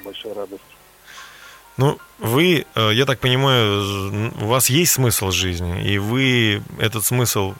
большая 0.03 0.35
радость. 0.35 0.63
Ну, 1.77 1.99
вы, 2.19 2.67
э, 2.75 2.91
я 2.93 3.05
так 3.05 3.21
понимаю, 3.21 4.33
у 4.41 4.47
вас 4.47 4.69
есть 4.71 4.93
смысл 4.93 5.31
жизни, 5.31 5.85
и 5.85 5.99
вы 5.99 6.63
этот 6.79 7.05
смысл 7.05 7.55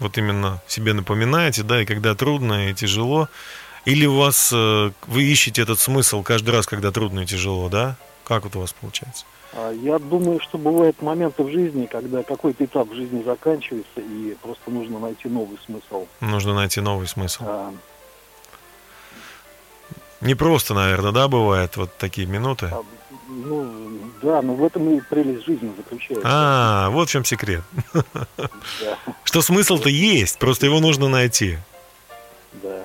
вот 0.00 0.18
именно 0.18 0.60
себе 0.66 0.92
напоминаете, 0.92 1.62
да, 1.62 1.82
и 1.82 1.86
когда 1.86 2.14
трудно 2.14 2.70
и 2.70 2.74
тяжело, 2.74 3.28
или 3.84 4.06
у 4.06 4.16
вас, 4.16 4.50
э, 4.52 4.90
вы 5.06 5.22
ищете 5.22 5.62
этот 5.62 5.78
смысл 5.78 6.22
каждый 6.22 6.50
раз, 6.50 6.66
когда 6.66 6.90
трудно 6.90 7.20
и 7.20 7.26
тяжело, 7.26 7.68
да? 7.68 7.96
Как 8.24 8.44
вот 8.44 8.56
у 8.56 8.60
вас 8.60 8.72
получается? 8.72 9.24
А 9.52 9.72
Я 9.72 9.98
думаю, 9.98 10.40
что 10.40 10.58
бывают 10.58 11.00
моменты 11.02 11.42
в 11.42 11.50
жизни, 11.50 11.86
когда 11.86 12.22
какой-то 12.22 12.64
этап 12.64 12.88
в 12.88 12.94
жизни 12.94 13.22
заканчивается, 13.22 14.00
и 14.00 14.36
просто 14.42 14.70
нужно 14.70 14.98
найти 14.98 15.28
новый 15.28 15.58
смысл. 15.64 16.06
Нужно 16.20 16.54
найти 16.54 16.80
новый 16.80 17.08
смысл. 17.08 17.42
А, 17.46 17.74
Не 20.20 20.34
просто, 20.34 20.74
наверное, 20.74 21.12
да, 21.12 21.28
бывает 21.28 21.76
вот 21.76 21.96
такие 21.96 22.26
минуты? 22.26 22.70
Ну, 23.30 24.00
да, 24.22 24.42
но 24.42 24.54
в 24.54 24.64
этом 24.64 24.90
и 24.90 25.00
прелесть 25.00 25.46
жизни 25.46 25.72
заключается. 25.76 26.22
А, 26.24 26.90
вот 26.90 27.08
в 27.08 27.12
чем 27.12 27.24
секрет. 27.24 27.62
Да, 28.34 28.98
Что 29.24 29.40
смысл-то 29.42 29.88
есть, 29.88 30.38
просто 30.38 30.66
его 30.66 30.80
нужно 30.80 31.08
найти. 31.08 31.58
да. 32.62 32.84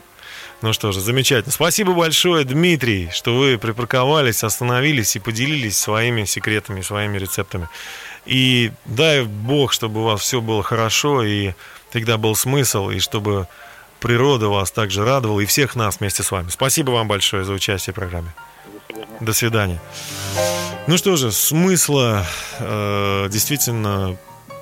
Ну 0.62 0.72
что 0.74 0.92
же, 0.92 1.02
замечательно. 1.02 1.52
Спасибо 1.52 1.94
большое, 1.94 2.46
Дмитрий, 2.46 3.10
что 3.12 3.36
вы 3.38 3.58
припарковались, 3.58 4.44
остановились 4.44 5.16
и 5.16 5.20
поделились 5.20 5.78
своими 5.78 6.24
секретами, 6.24 6.82
своими 6.82 7.18
рецептами. 7.18 7.68
И 8.26 8.72
дай 8.86 9.24
Бог, 9.24 9.74
чтобы 9.74 10.00
у 10.02 10.04
вас 10.06 10.22
все 10.22 10.42
было 10.42 10.64
хорошо, 10.64 11.24
и 11.24 11.52
всегда 11.90 12.18
был 12.18 12.36
смысл, 12.36 12.90
и 12.90 13.00
чтобы 13.00 13.48
природа 14.00 14.48
вас 14.48 14.72
также 14.72 15.04
радовала, 15.06 15.42
и 15.42 15.46
всех 15.46 15.76
нас 15.76 16.00
вместе 16.00 16.24
с 16.24 16.32
вами. 16.32 16.50
Спасибо 16.50 16.92
вам 16.92 17.08
большое 17.08 17.44
за 17.44 17.54
участие 17.54 17.94
в 17.94 17.96
программе. 17.96 18.34
Свидания. 18.96 19.18
До 19.20 19.34
свидания. 19.34 19.82
Ну 20.88 20.98
что 20.98 21.16
же, 21.18 21.32
смысла 21.32 22.26
э, 22.60 23.28
действительно 23.30 24.18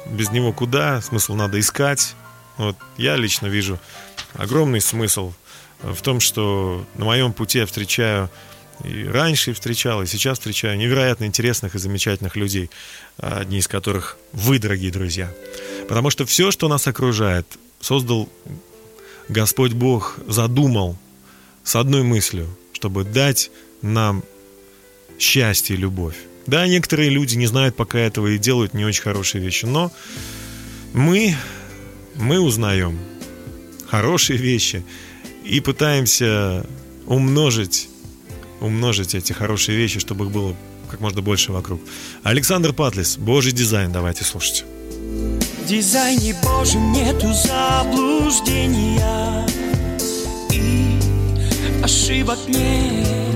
без 0.07 0.31
него 0.31 0.51
куда? 0.53 1.01
Смысл 1.01 1.35
надо 1.35 1.59
искать. 1.59 2.15
Вот 2.57 2.75
я 2.97 3.15
лично 3.15 3.47
вижу 3.47 3.79
огромный 4.33 4.81
смысл 4.81 5.33
в 5.81 6.01
том, 6.01 6.19
что 6.19 6.85
на 6.95 7.05
моем 7.05 7.33
пути 7.33 7.59
я 7.59 7.65
встречаю 7.65 8.29
и 8.83 9.05
раньше 9.05 9.53
встречал, 9.53 10.01
и 10.01 10.07
сейчас 10.07 10.39
встречаю 10.39 10.77
невероятно 10.77 11.25
интересных 11.25 11.75
и 11.75 11.79
замечательных 11.79 12.35
людей, 12.35 12.71
одни 13.17 13.59
из 13.59 13.67
которых 13.67 14.17
вы, 14.31 14.57
дорогие 14.57 14.91
друзья. 14.91 15.31
Потому 15.87 16.09
что 16.09 16.25
все, 16.25 16.49
что 16.49 16.67
нас 16.67 16.87
окружает, 16.87 17.45
создал 17.79 18.29
Господь 19.29 19.73
Бог, 19.73 20.17
задумал 20.27 20.97
с 21.63 21.75
одной 21.75 22.01
мыслью, 22.01 22.47
чтобы 22.73 23.03
дать 23.03 23.51
нам 23.83 24.23
счастье 25.19 25.75
и 25.75 25.79
любовь. 25.79 26.15
Да, 26.47 26.67
некоторые 26.67 27.09
люди 27.09 27.35
не 27.35 27.45
знают 27.45 27.75
пока 27.75 27.99
этого 27.99 28.27
и 28.27 28.37
делают 28.37 28.73
не 28.73 28.85
очень 28.85 29.03
хорошие 29.03 29.43
вещи, 29.43 29.65
но 29.65 29.91
мы, 30.93 31.35
мы 32.15 32.39
узнаем 32.39 32.99
хорошие 33.87 34.37
вещи 34.37 34.83
и 35.45 35.59
пытаемся 35.59 36.65
умножить, 37.05 37.89
умножить 38.59 39.15
эти 39.15 39.31
хорошие 39.33 39.77
вещи, 39.77 39.99
чтобы 39.99 40.25
их 40.25 40.31
было 40.31 40.55
как 40.89 40.99
можно 40.99 41.21
больше 41.21 41.51
вокруг. 41.51 41.81
Александр 42.23 42.73
Патлис, 42.73 43.17
Божий 43.17 43.51
дизайн, 43.51 43.91
давайте 43.91 44.23
слушать. 44.23 44.65
В 45.63 45.65
дизайне 45.65 46.35
Божьем 46.43 46.91
нету 46.91 47.31
заблуждения 47.33 49.01
И 50.51 50.99
ошибок 51.81 52.37
нет 52.47 53.32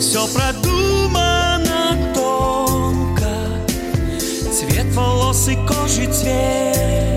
Все 0.00 0.26
продумано 0.28 2.12
тонко. 2.14 3.34
Цвет 4.50 4.86
волос 4.94 5.46
и 5.48 5.56
кожи 5.66 6.10
цвет 6.10 7.09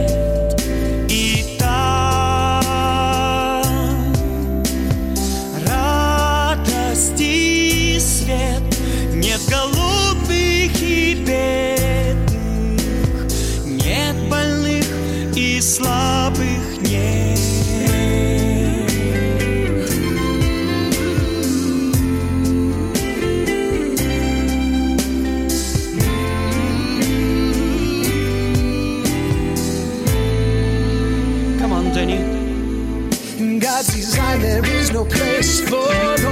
no 34.93 35.03
place 35.05 35.59
for 35.61 36.22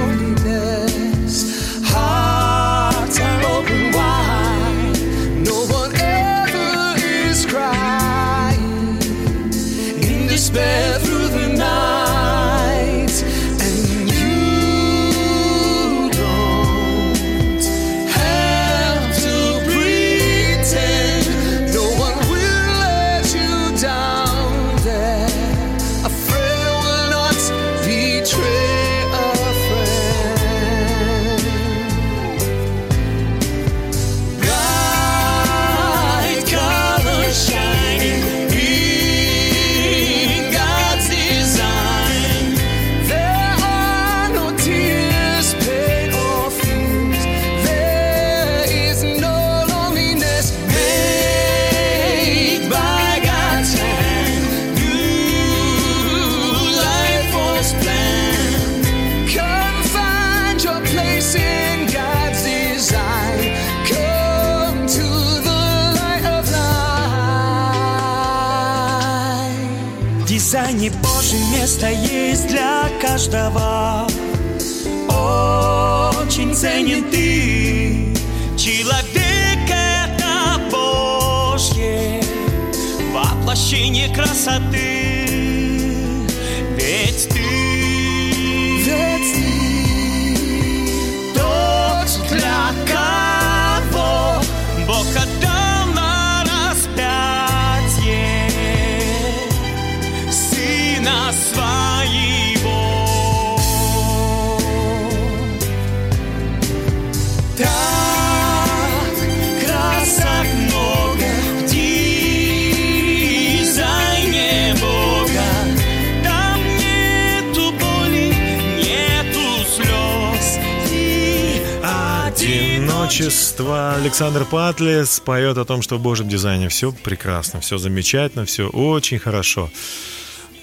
Одиночество. 123.62 123.94
Александр 123.94 124.44
Патлис 124.44 125.20
поет 125.20 125.56
о 125.56 125.64
том, 125.64 125.82
что 125.82 125.96
в 125.96 126.00
Божьем 126.00 126.28
дизайне 126.28 126.68
все 126.68 126.92
прекрасно, 126.92 127.60
все 127.60 127.78
замечательно, 127.78 128.44
все 128.44 128.68
очень 128.68 129.18
хорошо. 129.18 129.70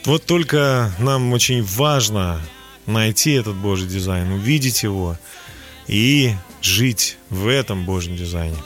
Вот 0.05 0.25
только 0.25 0.91
нам 0.99 1.31
очень 1.33 1.63
важно 1.63 2.41
найти 2.85 3.31
этот 3.31 3.55
Божий 3.55 3.87
дизайн, 3.87 4.31
увидеть 4.31 4.83
его 4.83 5.17
и 5.87 6.35
жить 6.61 7.17
в 7.29 7.47
этом 7.47 7.85
Божьем 7.85 8.15
дизайне. 8.17 8.57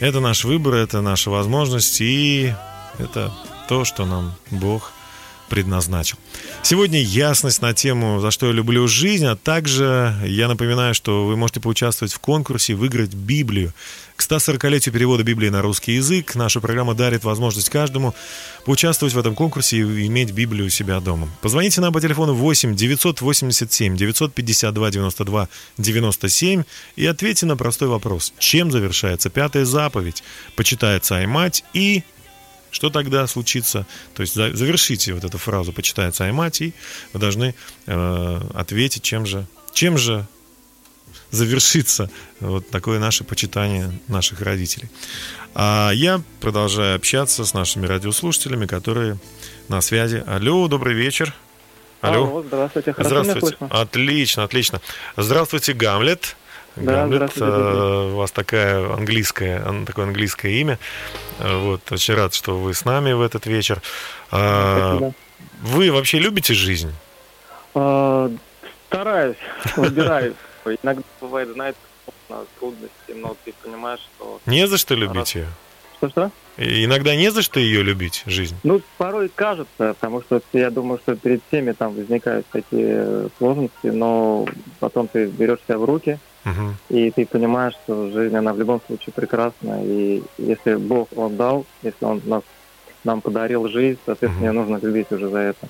Это 0.00 0.20
наш 0.20 0.44
выбор, 0.44 0.74
это 0.74 1.00
наша 1.00 1.30
возможность, 1.30 2.00
и 2.00 2.54
это 2.98 3.32
то, 3.68 3.84
что 3.84 4.06
нам 4.06 4.34
Бог 4.50 4.92
предназначил. 5.48 6.18
Сегодня 6.62 7.00
ясность 7.00 7.62
на 7.62 7.74
тему 7.74 8.20
«За 8.20 8.30
что 8.30 8.46
я 8.46 8.52
люблю 8.52 8.86
жизнь», 8.88 9.26
а 9.26 9.36
также 9.36 10.14
я 10.24 10.48
напоминаю, 10.48 10.94
что 10.94 11.26
вы 11.26 11.36
можете 11.36 11.60
поучаствовать 11.60 12.12
в 12.12 12.18
конкурсе, 12.18 12.74
выиграть 12.74 13.14
Библию. 13.14 13.72
К 14.16 14.22
140-летию 14.22 14.92
перевода 14.92 15.24
Библии 15.24 15.48
на 15.48 15.60
русский 15.60 15.92
язык 15.92 16.36
наша 16.36 16.60
программа 16.60 16.94
дарит 16.94 17.24
возможность 17.24 17.68
каждому 17.68 18.14
поучаствовать 18.64 19.12
в 19.12 19.18
этом 19.18 19.34
конкурсе 19.34 19.78
и 19.78 20.06
иметь 20.06 20.30
Библию 20.30 20.66
у 20.66 20.70
себя 20.70 21.00
дома. 21.00 21.28
Позвоните 21.42 21.80
нам 21.80 21.92
по 21.92 22.00
телефону 22.00 22.32
8 22.32 22.76
987 22.76 23.96
952 23.96 24.90
92 24.90 25.48
97 25.78 26.62
и 26.94 27.06
ответьте 27.06 27.46
на 27.46 27.56
простой 27.56 27.88
вопрос. 27.88 28.32
Чем 28.38 28.70
завершается 28.70 29.30
пятая 29.30 29.64
заповедь? 29.64 30.22
Почитает 30.54 31.04
царь 31.04 31.26
мать 31.26 31.64
и 31.72 32.04
что 32.74 32.90
тогда 32.90 33.24
случится? 33.28 33.86
То 34.14 34.22
есть 34.22 34.34
за- 34.34 34.52
завершите 34.54 35.14
вот 35.14 35.22
эту 35.22 35.38
фразу 35.38 35.72
«почитает 35.72 36.16
царь 36.16 36.32
мать» 36.32 36.60
и 36.60 36.74
вы 37.12 37.20
должны 37.20 37.54
э, 37.86 38.40
ответить, 38.52 39.02
чем 39.04 39.26
же, 39.26 39.46
чем 39.72 39.96
же 39.96 40.26
завершится 41.30 42.10
вот 42.40 42.68
такое 42.70 42.98
наше 42.98 43.22
почитание 43.22 43.92
наших 44.08 44.40
родителей. 44.40 44.88
А 45.54 45.92
я 45.92 46.20
продолжаю 46.40 46.96
общаться 46.96 47.44
с 47.44 47.54
нашими 47.54 47.86
радиослушателями, 47.86 48.66
которые 48.66 49.18
на 49.68 49.80
связи. 49.80 50.24
Алло, 50.26 50.66
добрый 50.66 50.94
вечер. 50.94 51.32
Алло. 52.00 52.24
Алло, 52.26 52.42
здравствуйте, 52.42 52.92
хорошо 52.92 53.14
меня 53.14 53.22
Здравствуйте. 53.24 53.56
слышно? 53.58 53.80
Отлично, 53.80 54.42
отлично. 54.44 54.80
Здравствуйте, 55.16 55.72
Гамлет. 55.74 56.36
Да, 56.76 56.92
Гамлет, 57.06 57.32
э, 57.40 58.10
у 58.12 58.16
вас 58.16 58.32
такая 58.32 58.92
английская, 58.92 59.62
ан- 59.64 59.86
такое 59.86 60.06
английское 60.06 60.52
имя. 60.52 60.78
Э, 61.38 61.56
Вот, 61.58 61.90
очень 61.92 62.14
рад, 62.14 62.34
что 62.34 62.58
вы 62.58 62.74
с 62.74 62.84
нами 62.84 63.12
в 63.12 63.22
этот 63.22 63.46
вечер. 63.46 63.80
А, 64.30 64.96
Спасибо. 64.96 65.14
Вы 65.62 65.92
вообще 65.92 66.18
любите 66.18 66.52
жизнь? 66.54 66.92
А, 67.74 68.30
Стараюсь, 68.88 69.36
выбираюсь. 69.76 70.34
Иногда 70.82 71.02
бывает, 71.20 71.48
знаете, 71.52 71.78
трудности, 72.58 73.12
но 73.14 73.36
ты 73.44 73.52
понимаешь, 73.62 74.00
что... 74.16 74.40
Не 74.46 74.66
за 74.66 74.78
что 74.78 74.94
любить 74.94 75.34
ее? 75.34 75.46
Что-что? 75.98 76.30
И 76.56 76.84
иногда 76.84 77.16
не 77.16 77.30
за 77.30 77.42
что 77.42 77.58
ее 77.58 77.82
любить, 77.82 78.22
жизнь. 78.26 78.54
Ну, 78.62 78.80
порой 78.96 79.28
кажется, 79.34 79.94
потому 79.98 80.22
что 80.22 80.40
я 80.52 80.70
думаю, 80.70 80.98
что 81.02 81.16
перед 81.16 81.40
всеми 81.48 81.72
там 81.72 81.94
возникают 81.94 82.46
такие 82.52 83.28
сложности, 83.38 83.86
но 83.88 84.46
потом 84.78 85.08
ты 85.08 85.26
берешь 85.26 85.58
себя 85.66 85.78
в 85.78 85.84
руки, 85.84 86.18
Мгм. 86.44 86.76
и 86.90 87.10
ты 87.10 87.26
понимаешь, 87.26 87.74
что 87.84 88.10
жизнь, 88.10 88.36
она 88.36 88.52
в 88.52 88.58
любом 88.58 88.80
случае 88.86 89.12
прекрасна, 89.14 89.80
и 89.84 90.22
если 90.38 90.74
Бог 90.76 91.08
Он 91.16 91.36
дал, 91.36 91.66
если 91.82 92.04
Он 92.04 92.20
нас, 92.24 92.42
нам 93.02 93.20
подарил 93.20 93.66
жизнь, 93.68 93.98
соответственно, 94.06 94.46
ее 94.46 94.52
нужно 94.52 94.78
любить 94.80 95.10
уже 95.10 95.28
за 95.28 95.38
это. 95.38 95.68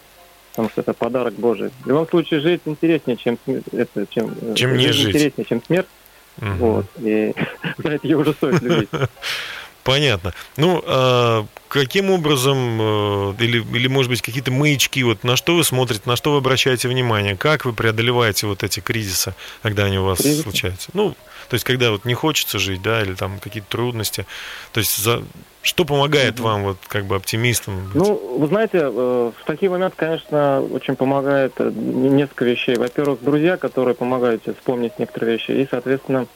Потому 0.50 0.68
что 0.70 0.82
это 0.82 0.92
подарок 0.92 1.34
Божий. 1.34 1.70
В 1.84 1.88
любом 1.88 2.06
случае, 2.08 2.38
жить 2.40 2.60
интереснее, 2.64 3.16
чем, 3.16 3.38
это, 3.72 4.06
чем, 4.08 4.32
э, 4.40 4.54
Чем 4.54 4.76
не 4.76 4.92
жить. 4.92 5.08
интереснее, 5.08 5.44
чем 5.44 5.60
смерть. 5.64 5.88
Мгм. 6.36 6.56
Вот. 6.58 6.86
И 7.00 7.34
за 7.78 7.88
это 7.88 8.06
ее 8.06 8.18
уже 8.18 8.32
стоит 8.34 8.60
любить. 8.62 8.88
Понятно. 9.84 10.32
Ну, 10.56 10.82
а 10.86 11.46
каким 11.68 12.10
образом, 12.10 12.78
э, 12.80 13.34
или, 13.40 13.64
или, 13.76 13.86
может 13.86 14.10
быть, 14.10 14.22
какие-то 14.22 14.50
маячки, 14.50 15.02
вот 15.02 15.24
на 15.24 15.36
что 15.36 15.56
вы 15.56 15.64
смотрите, 15.64 16.02
на 16.06 16.16
что 16.16 16.32
вы 16.32 16.38
обращаете 16.38 16.88
внимание, 16.88 17.36
как 17.36 17.64
вы 17.64 17.72
преодолеваете 17.72 18.46
вот 18.46 18.62
эти 18.62 18.80
кризисы, 18.80 19.34
когда 19.62 19.84
они 19.84 19.98
у 19.98 20.04
вас 20.04 20.18
Кризисы? 20.18 20.42
случаются? 20.42 20.90
Ну, 20.94 21.14
то 21.48 21.54
есть, 21.54 21.64
когда 21.64 21.90
вот 21.90 22.04
не 22.04 22.14
хочется 22.14 22.58
жить, 22.58 22.80
да, 22.80 23.02
или 23.02 23.14
там 23.14 23.38
какие-то 23.38 23.68
трудности. 23.68 24.24
То 24.72 24.78
есть, 24.78 24.96
за... 24.96 25.22
что 25.62 25.84
помогает 25.84 26.40
вам, 26.40 26.62
вот, 26.62 26.78
как 26.88 27.04
бы, 27.04 27.16
оптимистам? 27.16 27.86
быть? 27.86 27.94
Ну, 27.94 28.38
вы 28.38 28.46
знаете, 28.46 28.78
э, 28.80 29.32
в 29.38 29.44
такие 29.44 29.70
моменты, 29.70 29.96
конечно, 29.96 30.62
очень 30.62 30.96
помогает 30.96 31.52
э, 31.58 31.70
несколько 31.74 32.44
вещей. 32.46 32.76
Во-первых, 32.76 33.22
друзья, 33.22 33.56
которые 33.56 33.94
помогают 33.94 34.44
тебе 34.44 34.54
вспомнить 34.54 34.98
некоторые 34.98 35.36
вещи, 35.36 35.50
и, 35.50 35.68
соответственно, 35.70 36.26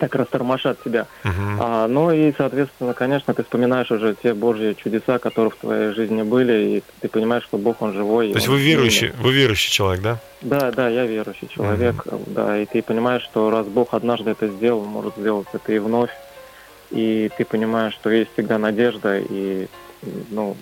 так 0.00 0.14
растормошат 0.14 0.78
себя. 0.84 1.06
Мгм. 1.22 1.58
А, 1.60 1.86
ну 1.86 2.10
и, 2.10 2.32
соответственно, 2.36 2.94
конечно, 2.94 3.34
ты 3.34 3.42
вспоминаешь 3.44 3.90
уже 3.90 4.16
те 4.20 4.34
Божьи 4.34 4.74
чудеса, 4.82 5.18
которые 5.18 5.50
в 5.50 5.56
твоей 5.56 5.92
жизни 5.92 6.22
были, 6.22 6.52
и 6.78 6.82
ты 7.00 7.08
понимаешь, 7.08 7.44
что 7.44 7.58
Бог, 7.58 7.82
Он 7.82 7.92
живой. 7.92 8.32
То 8.32 8.38
есть, 8.38 8.48
вы 8.48 8.58
верующий, 8.58 9.08
сильный. 9.08 9.22
вы 9.22 9.32
верующий 9.32 9.70
человек, 9.70 10.02
да? 10.02 10.18
Да, 10.40 10.72
да, 10.72 10.88
я 10.88 11.04
верующий 11.06 11.48
человек, 11.48 12.04
да, 12.26 12.58
и 12.58 12.64
ты 12.64 12.82
понимаешь, 12.82 13.22
что 13.22 13.50
раз 13.50 13.66
Бог 13.66 13.92
однажды 13.92 14.30
это 14.30 14.48
сделал, 14.48 14.84
может 14.84 15.16
сделать 15.16 15.46
это 15.52 15.72
и 15.72 15.78
вновь, 15.78 16.10
и 16.90 17.30
ты 17.36 17.44
понимаешь, 17.44 17.94
что 17.94 18.10
есть 18.10 18.32
всегда 18.32 18.58
надежда, 18.58 19.18
и, 19.18 19.68
ну, 20.30 20.56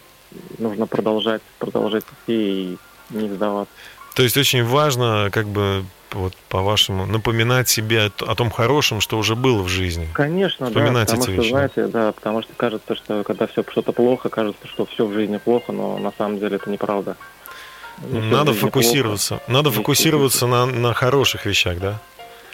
нужно 0.58 0.86
продолжать, 0.86 1.42
продолжать 1.58 2.04
идти 2.04 2.72
и 2.72 2.78
не 3.10 3.28
сдаваться. 3.28 3.72
То 4.14 4.22
есть 4.24 4.36
очень 4.36 4.64
важно, 4.64 5.28
как 5.30 5.46
бы, 5.46 5.84
вот 6.12 6.34
по-вашему, 6.48 7.06
напоминать 7.06 7.68
себе 7.68 8.10
о 8.20 8.34
том 8.34 8.50
хорошем, 8.50 9.00
что 9.00 9.18
уже 9.18 9.34
было 9.36 9.62
в 9.62 9.68
жизни. 9.68 10.08
Конечно, 10.14 10.66
да, 10.66 10.70
Вспоминать 10.72 11.08
потому 11.08 11.22
эти 11.24 11.30
что, 11.30 11.40
вещи. 11.42 11.50
знаете, 11.50 11.86
да, 11.86 12.12
потому 12.12 12.42
что 12.42 12.52
кажется, 12.56 12.94
что 12.94 13.22
когда 13.24 13.46
все 13.46 13.64
что-то 13.70 13.92
плохо, 13.92 14.28
кажется, 14.28 14.66
что 14.66 14.86
все 14.86 15.06
в 15.06 15.12
жизни 15.12 15.36
плохо, 15.38 15.72
но 15.72 15.98
на 15.98 16.12
самом 16.16 16.38
деле 16.38 16.56
это 16.56 16.70
неправда. 16.70 17.16
Не 18.10 18.20
Надо 18.20 18.52
фокусироваться. 18.54 19.36
плохо. 19.38 19.44
Надо 19.52 19.70
фокусироваться 19.70 20.46
на, 20.46 20.66
на 20.66 20.94
хороших 20.94 21.46
вещах, 21.46 21.78
да? 21.78 22.00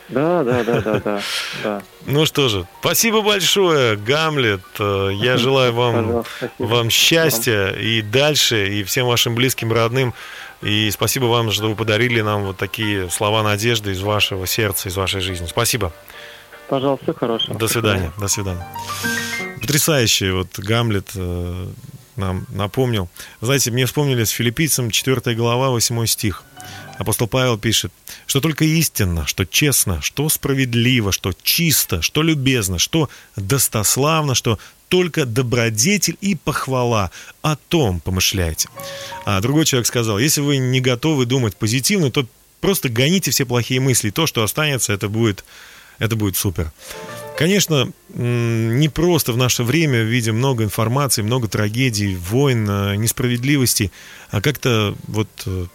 Да, 0.09 0.45
да, 0.45 0.63
да, 0.65 0.81
да, 0.83 1.01
да, 1.01 1.21
да. 1.63 1.83
Ну 2.07 2.27
что 2.27 2.49
же, 2.49 2.67
спасибо 2.81 3.23
большое, 3.23 3.97
Гамлет. 3.97 4.61
Э, 4.79 5.11
Я 5.15 5.37
желаю 5.39 5.73
вам, 5.73 6.25
вам 6.59 6.91
счастья 6.91 7.71
и 7.71 8.03
дальше, 8.03 8.69
и 8.69 8.85
всем 8.85 9.07
вашим 9.07 9.35
близким, 9.35 9.73
родным. 9.73 10.13
И 10.65 10.91
спасибо 10.91 11.27
вам, 11.27 11.53
что 11.53 11.69
вы 11.69 11.77
подарили 11.77 12.23
нам 12.23 12.45
вот 12.45 12.57
такие 12.57 13.11
слова 13.11 13.43
надежды 13.43 13.93
из 13.93 14.01
вашего 14.01 14.47
сердца, 14.47 14.89
из 14.89 14.97
вашей 14.97 15.21
жизни. 15.21 15.47
Спасибо. 15.47 15.93
Пожалуйста, 16.69 17.05
всего 17.05 17.19
хорошего. 17.19 17.59
До 17.59 17.69
свидания. 17.69 18.13
До 18.19 18.29
свидания. 18.29 18.67
Потрясающий 19.61 20.31
вот 20.31 20.59
Гамлет 20.59 21.11
э, 21.15 21.67
нам 22.17 22.47
напомнил. 22.49 23.11
Знаете, 23.43 23.71
мне 23.73 23.85
вспомнили 23.85 24.25
с 24.25 24.31
филиппийцем 24.31 24.91
4 24.91 25.35
глава, 25.37 25.69
8 25.69 26.07
стих. 26.07 26.45
Апостол 26.99 27.27
Павел 27.27 27.59
пишет, 27.59 27.93
что 28.27 28.41
только 28.41 28.65
истинно, 28.65 29.27
что 29.27 29.45
честно, 29.45 30.01
что 30.01 30.29
справедливо, 30.31 31.13
что 31.13 31.33
чисто, 31.43 32.01
что 32.01 32.23
любезно, 32.23 32.79
что 32.79 33.11
достославно, 33.37 34.35
что 34.35 34.59
только 34.95 35.27
добродетель 35.27 36.17
и 36.21 36.37
похвала. 36.37 37.11
О 37.43 37.57
том 37.57 37.99
помышляйте. 37.99 38.69
А 39.25 39.41
другой 39.41 39.65
человек 39.65 39.89
сказал, 39.89 40.21
если 40.21 40.41
вы 40.41 40.59
не 40.59 40.81
готовы 40.81 41.27
думать 41.27 41.57
позитивно, 41.57 42.13
то 42.13 42.25
просто 42.61 42.89
гоните 42.89 43.33
все 43.33 43.45
плохие 43.45 43.81
мысли. 43.81 44.11
То, 44.11 44.29
что 44.29 44.45
останется, 44.45 44.93
это 44.93 45.09
будет, 45.09 45.45
это 45.99 46.15
будет 46.15 46.37
супер. 46.37 46.71
Конечно, 47.37 47.91
не 48.15 48.89
просто 48.89 49.33
в 49.33 49.37
наше 49.37 49.65
время 49.65 50.05
видим 50.05 50.37
много 50.37 50.63
информации, 50.63 51.23
много 51.23 51.49
трагедий, 51.49 52.15
войн, 52.15 52.65
э, 52.71 52.95
несправедливости, 52.95 53.91
а 54.31 54.41
как-то 54.41 54.95
вот 55.09 55.29
э, 55.47 55.67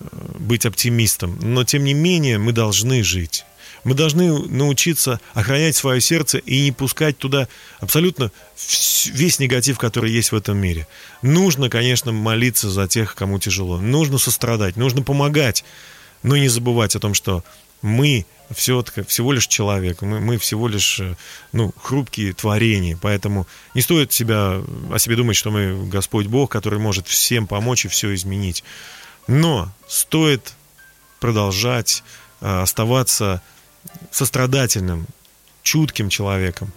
э, 0.00 0.04
быть 0.38 0.64
оптимистом. 0.64 1.38
Но 1.42 1.64
тем 1.64 1.84
не 1.84 1.92
менее 1.92 2.38
мы 2.38 2.52
должны 2.52 3.04
жить. 3.04 3.44
Мы 3.88 3.94
должны 3.94 4.38
научиться 4.48 5.18
охранять 5.32 5.74
свое 5.74 6.02
сердце 6.02 6.36
и 6.36 6.64
не 6.64 6.72
пускать 6.72 7.16
туда 7.16 7.48
абсолютно 7.80 8.30
весь 9.06 9.38
негатив, 9.38 9.78
который 9.78 10.12
есть 10.12 10.30
в 10.30 10.36
этом 10.36 10.58
мире. 10.58 10.86
Нужно, 11.22 11.70
конечно, 11.70 12.12
молиться 12.12 12.68
за 12.68 12.86
тех, 12.86 13.14
кому 13.14 13.38
тяжело. 13.38 13.78
Нужно 13.78 14.18
сострадать, 14.18 14.76
нужно 14.76 15.02
помогать, 15.02 15.64
но 16.22 16.36
не 16.36 16.48
забывать 16.48 16.96
о 16.96 17.00
том, 17.00 17.14
что 17.14 17.42
мы 17.80 18.26
все, 18.54 18.84
всего 19.06 19.32
лишь 19.32 19.46
человек, 19.46 20.02
мы, 20.02 20.20
мы 20.20 20.36
всего 20.36 20.68
лишь 20.68 21.00
э, 21.00 21.16
ну, 21.52 21.72
хрупкие 21.82 22.34
творения, 22.34 22.98
поэтому 23.00 23.46
не 23.72 23.80
стоит 23.80 24.12
себя, 24.12 24.62
о 24.92 24.98
себе 24.98 25.16
думать, 25.16 25.36
что 25.36 25.50
мы 25.50 25.86
Господь 25.86 26.26
Бог, 26.26 26.50
который 26.50 26.78
может 26.78 27.06
всем 27.06 27.46
помочь 27.46 27.86
и 27.86 27.88
все 27.88 28.14
изменить. 28.14 28.64
Но 29.28 29.72
стоит 29.86 30.52
продолжать 31.20 32.02
э, 32.42 32.60
оставаться 32.60 33.40
сострадательным, 34.10 35.06
чутким 35.62 36.08
человеком 36.08 36.72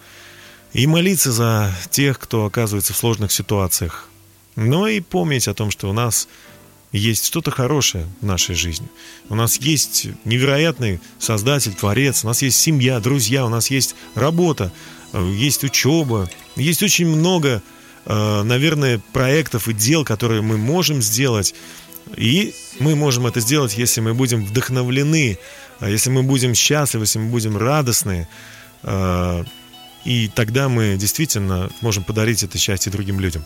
и 0.72 0.86
молиться 0.86 1.32
за 1.32 1.74
тех, 1.90 2.18
кто 2.18 2.46
оказывается 2.46 2.92
в 2.92 2.96
сложных 2.96 3.32
ситуациях. 3.32 4.08
Но 4.56 4.86
и 4.86 5.00
помнить 5.00 5.48
о 5.48 5.54
том, 5.54 5.70
что 5.70 5.88
у 5.88 5.92
нас 5.92 6.28
есть 6.92 7.24
что-то 7.26 7.50
хорошее 7.50 8.06
в 8.20 8.26
нашей 8.26 8.54
жизни. 8.54 8.86
У 9.30 9.34
нас 9.34 9.56
есть 9.56 10.08
невероятный 10.24 11.00
создатель, 11.18 11.72
творец, 11.72 12.22
у 12.22 12.26
нас 12.26 12.42
есть 12.42 12.60
семья, 12.60 13.00
друзья, 13.00 13.46
у 13.46 13.48
нас 13.48 13.70
есть 13.70 13.94
работа, 14.14 14.70
э, 15.12 15.32
есть 15.34 15.64
учеба, 15.64 16.30
есть 16.54 16.82
очень 16.82 17.06
много, 17.06 17.62
э, 18.04 18.42
наверное, 18.42 19.00
проектов 19.12 19.68
и 19.68 19.72
дел, 19.72 20.04
которые 20.04 20.42
мы 20.42 20.58
можем 20.58 21.00
сделать. 21.00 21.54
И 22.16 22.54
мы 22.78 22.94
можем 22.94 23.26
это 23.26 23.40
сделать, 23.40 23.78
если 23.78 24.00
мы 24.00 24.12
будем 24.12 24.44
вдохновлены, 24.44 25.38
если 25.88 26.10
мы 26.10 26.22
будем 26.22 26.54
счастливы, 26.54 27.04
если 27.04 27.18
мы 27.18 27.30
будем 27.30 27.56
радостны. 27.56 28.28
э, 28.82 29.44
И 30.04 30.28
тогда 30.34 30.68
мы 30.68 30.96
действительно 30.96 31.70
можем 31.80 32.02
подарить 32.04 32.42
это 32.42 32.58
счастье 32.58 32.90
другим 32.90 33.20
людям. 33.20 33.44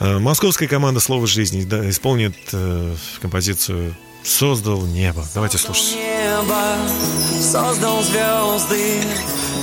Э, 0.00 0.18
Московская 0.18 0.68
команда 0.68 1.00
«Слово 1.00 1.26
жизни» 1.26 1.62
исполнит 1.90 2.36
э, 2.52 2.94
композицию 3.20 3.94
«Создал 4.24 4.82
небо». 4.86 5.26
Давайте 5.34 5.58
слушать. 5.58 5.96
небо, 5.96 6.76
создал 7.40 8.02
звезды, 8.02 9.02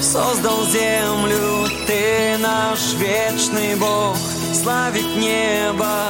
создал 0.02 0.66
землю, 0.68 1.70
ты 1.88 2.38
наш 2.40 2.80
вечный 3.00 3.76
Бог. 3.76 4.18
Славит 4.62 5.06
небо, 5.16 6.10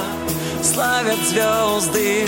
славят 0.64 1.20
звезды, 1.28 2.28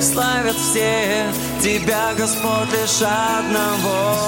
славят 0.00 0.56
все 0.56 1.26
тебя, 1.62 2.12
Господь, 2.18 2.72
лишь 2.72 3.02
одного. 3.02 4.18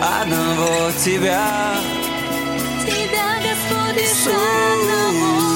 Одного 0.00 0.92
тебя. 1.04 1.74
Тебя, 2.86 3.34
Господь, 3.42 3.96
лишь 3.96 4.10
Создал 4.10 5.49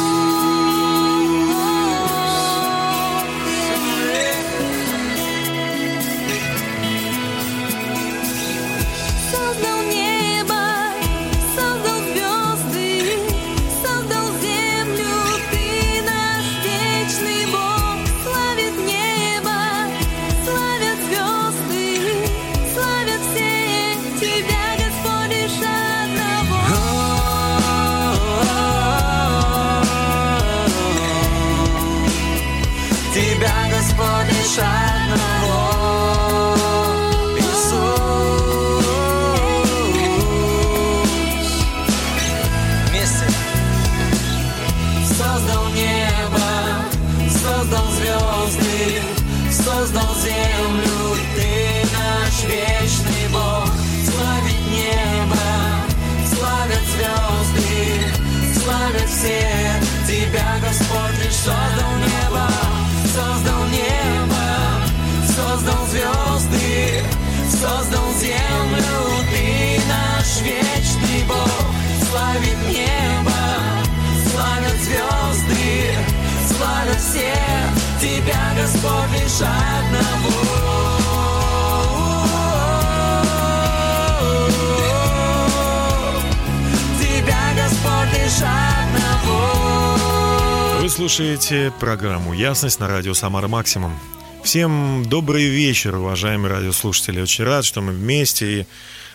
слушаете 90.94 91.72
программу 91.80 92.34
«Ясность» 92.34 92.78
на 92.78 92.86
радио 92.86 93.14
«Самара 93.14 93.48
Максимум». 93.48 93.98
Всем 94.44 95.04
добрый 95.04 95.46
вечер, 95.46 95.96
уважаемые 95.96 96.52
радиослушатели. 96.52 97.20
Очень 97.20 97.42
рад, 97.42 97.64
что 97.64 97.80
мы 97.80 97.90
вместе, 97.90 98.60
и 98.60 98.66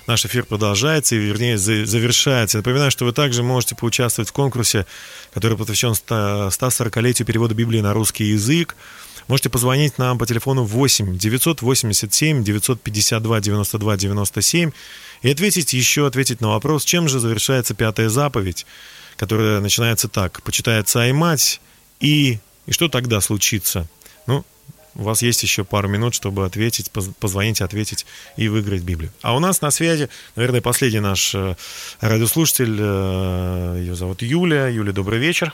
наш 0.05 0.25
эфир 0.25 0.43
продолжается, 0.43 1.15
и, 1.15 1.19
вернее, 1.19 1.57
за- 1.57 1.85
завершается. 1.85 2.57
Напоминаю, 2.57 2.91
что 2.91 3.05
вы 3.05 3.13
также 3.13 3.43
можете 3.43 3.75
поучаствовать 3.75 4.27
в 4.27 4.33
конкурсе, 4.33 4.85
который 5.33 5.57
посвящен 5.57 5.95
100 5.95 6.49
140-летию 6.49 7.25
перевода 7.25 7.55
Библии 7.55 7.79
на 7.79 7.93
русский 7.93 8.25
язык. 8.25 8.75
Можете 9.29 9.49
позвонить 9.49 9.97
нам 9.97 10.17
по 10.17 10.25
телефону 10.25 10.65
8 10.65 11.17
987 11.17 12.43
952 12.43 13.39
92 13.39 13.95
97 13.97 14.71
и 15.21 15.31
ответить 15.31 15.71
еще, 15.71 16.07
ответить 16.07 16.41
на 16.41 16.49
вопрос, 16.49 16.83
чем 16.83 17.07
же 17.07 17.21
завершается 17.21 17.73
пятая 17.73 18.09
заповедь, 18.09 18.65
которая 19.15 19.61
начинается 19.61 20.09
так. 20.09 20.41
«Почитает 20.43 20.85
отца 20.85 21.07
и 21.07 21.13
мать, 21.13 21.61
и, 21.99 22.39
и 22.67 22.71
что 22.71 22.87
тогда 22.89 23.21
случится?» 23.21 23.87
Ну, 24.27 24.43
у 24.95 25.03
вас 25.03 25.21
есть 25.21 25.43
еще 25.43 25.63
пару 25.63 25.87
минут, 25.87 26.13
чтобы 26.15 26.45
ответить, 26.45 26.91
поз- 26.91 27.09
позвонить, 27.19 27.61
ответить 27.61 28.05
и 28.37 28.47
выиграть 28.47 28.81
Библию. 28.81 29.11
А 29.21 29.35
у 29.35 29.39
нас 29.39 29.61
на 29.61 29.71
связи, 29.71 30.09
наверное, 30.35 30.61
последний 30.61 30.99
наш 30.99 31.33
э, 31.35 31.55
радиослушатель, 32.01 32.75
э, 32.79 33.77
ее 33.79 33.95
зовут 33.95 34.21
Юля. 34.21 34.67
Юля, 34.67 34.91
добрый 34.91 35.19
вечер. 35.19 35.53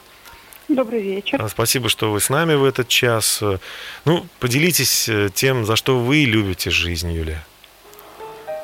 Добрый 0.67 1.01
вечер. 1.03 1.39
А, 1.41 1.47
Спасибо, 1.49 1.89
что 1.89 2.11
вы 2.11 2.19
с 2.19 2.29
нами 2.29 2.55
в 2.55 2.63
этот 2.63 2.87
час. 2.87 3.39
Э, 3.41 3.59
Ну, 4.05 4.25
поделитесь 4.39 5.09
тем, 5.35 5.65
за 5.65 5.75
что 5.75 5.99
вы 5.99 6.23
любите 6.25 6.71
жизнь, 6.71 7.11
Юлия. 7.11 7.45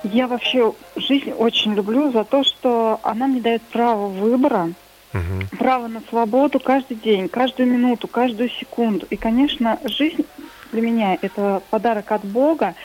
Я 0.04 0.28
вообще 0.28 0.74
жизнь 0.96 1.32
очень 1.32 1.76
люблю 1.76 2.12
за 2.12 2.24
то, 2.24 2.44
что 2.44 3.00
она 3.04 3.28
мне 3.28 3.40
дает 3.40 3.62
право 3.62 4.08
выбора, 4.08 4.74
Мгм. 5.14 5.50
право 5.60 5.88
на 5.88 6.02
свободу 6.10 6.60
каждый 6.60 6.96
день, 6.98 7.28
каждую 7.28 7.70
минуту, 7.70 8.08
каждую 8.08 8.50
секунду. 8.50 9.06
И, 9.08 9.18
конечно, 9.18 9.80
жизнь 9.86 10.26
для 10.72 10.82
меня 10.82 11.18
это 11.22 11.62
подарок 11.70 12.12
от 12.12 12.26
Бога. 12.26 12.76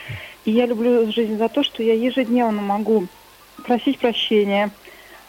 И 0.44 0.50
я 0.50 0.66
люблю 0.66 1.10
жизнь 1.10 1.38
за 1.38 1.48
то, 1.48 1.62
что 1.62 1.82
я 1.82 1.94
ежедневно 1.94 2.62
могу 2.62 3.08
просить 3.62 3.98
прощения, 3.98 4.72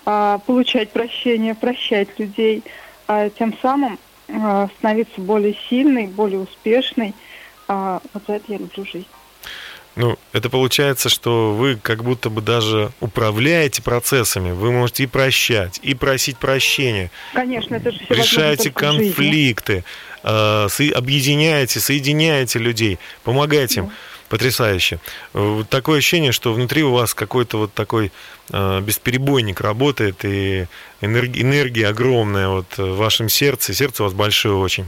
а, 0.06 0.39
получать 0.39 0.91
прощения, 0.93 1.56
прощать 1.56 2.18
людей, 2.20 2.66
а 3.08 3.30
тем 3.30 3.54
самым 3.62 4.00
а, 4.30 4.68
становиться 4.78 5.22
более 5.22 5.56
сильной, 5.70 6.08
более 6.08 6.39
успешной. 6.39 7.16
Вот 7.70 8.24
за 8.26 8.36
это 8.36 8.52
я 8.54 8.60
люблю 8.60 8.86
жизнь. 8.86 9.10
Ну, 9.98 10.18
это 10.32 10.50
получается, 10.50 11.10
что 11.10 11.54
вы 11.56 11.76
как 11.76 12.04
будто 12.04 12.30
бы 12.30 12.41
даже 12.41 12.91
управляете 13.00 13.82
процессами. 13.82 14.52
Вы 14.52 14.72
можете 14.72 15.04
и 15.04 15.08
прощать, 15.08 15.80
и 15.82 15.95
просить 15.95 16.38
прощения. 16.38 17.10
Конечно, 17.34 17.76
это 17.76 17.91
же 17.91 17.98
все 18.06 18.14
решаете 18.14 18.70
конфликты, 18.72 19.84
э, 20.24 20.68
со- 20.70 20.91
объединяете, 20.95 21.80
соединяете 21.80 22.60
людей, 22.60 23.00
помогаете 23.24 23.80
им. 23.82 23.91
Потрясающе. 24.30 25.00
Э, 25.34 25.39
вот 25.39 25.70
Такое 25.70 25.98
ощущение, 26.00 26.32
что 26.32 26.54
внутри 26.54 26.84
у 26.84 26.91
вас 26.91 27.14
какой-то 27.14 27.58
вот 27.58 27.74
такой 27.74 28.12
э, 28.52 28.82
бесперебойник 28.82 29.62
работает, 29.62 30.24
и 30.26 30.68
энерги- 31.02 31.41
энергия 31.41 31.88
огромная 31.88 32.50
вот 32.50 32.78
в 32.78 32.98
вашем 32.98 33.30
сердце. 33.30 33.74
Сердце 33.74 34.04
у 34.04 34.06
вас 34.06 34.14
большое 34.14 34.56
очень. 34.56 34.88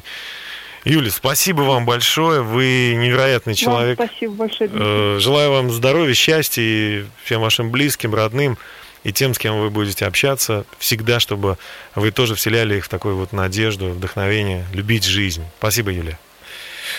Юля, 0.86 1.12
спасибо 1.12 1.62
вам 1.62 1.86
большое. 1.86 2.42
Вы 2.42 2.96
невероятный 2.98 3.56
человек. 3.56 4.00
Вам 4.00 4.08
спасибо 4.08 4.34
большое. 4.34 4.70
Э, 4.74 5.18
Желаю 5.20 5.52
вам 5.52 5.72
здоровья, 5.72 6.14
счастья 6.14 6.62
и 6.62 7.06
всем 7.24 7.42
вашим 7.42 7.70
близким, 7.72 8.16
родным 8.16 8.58
и 9.04 9.12
тем, 9.14 9.34
с 9.34 9.38
кем 9.38 9.60
вы 9.60 9.70
будете 9.70 10.06
общаться, 10.06 10.66
всегда, 10.78 11.20
чтобы 11.20 11.58
вы 11.96 12.12
тоже 12.12 12.36
вселяли 12.36 12.78
их 12.78 12.86
в 12.86 12.90
такую 12.90 13.16
вот 13.16 13.32
надежду, 13.32 13.90
вдохновение, 13.90 14.66
любить 14.74 15.06
жизнь. 15.06 15.44
Спасибо, 15.58 15.92
Юлия. 15.92 16.20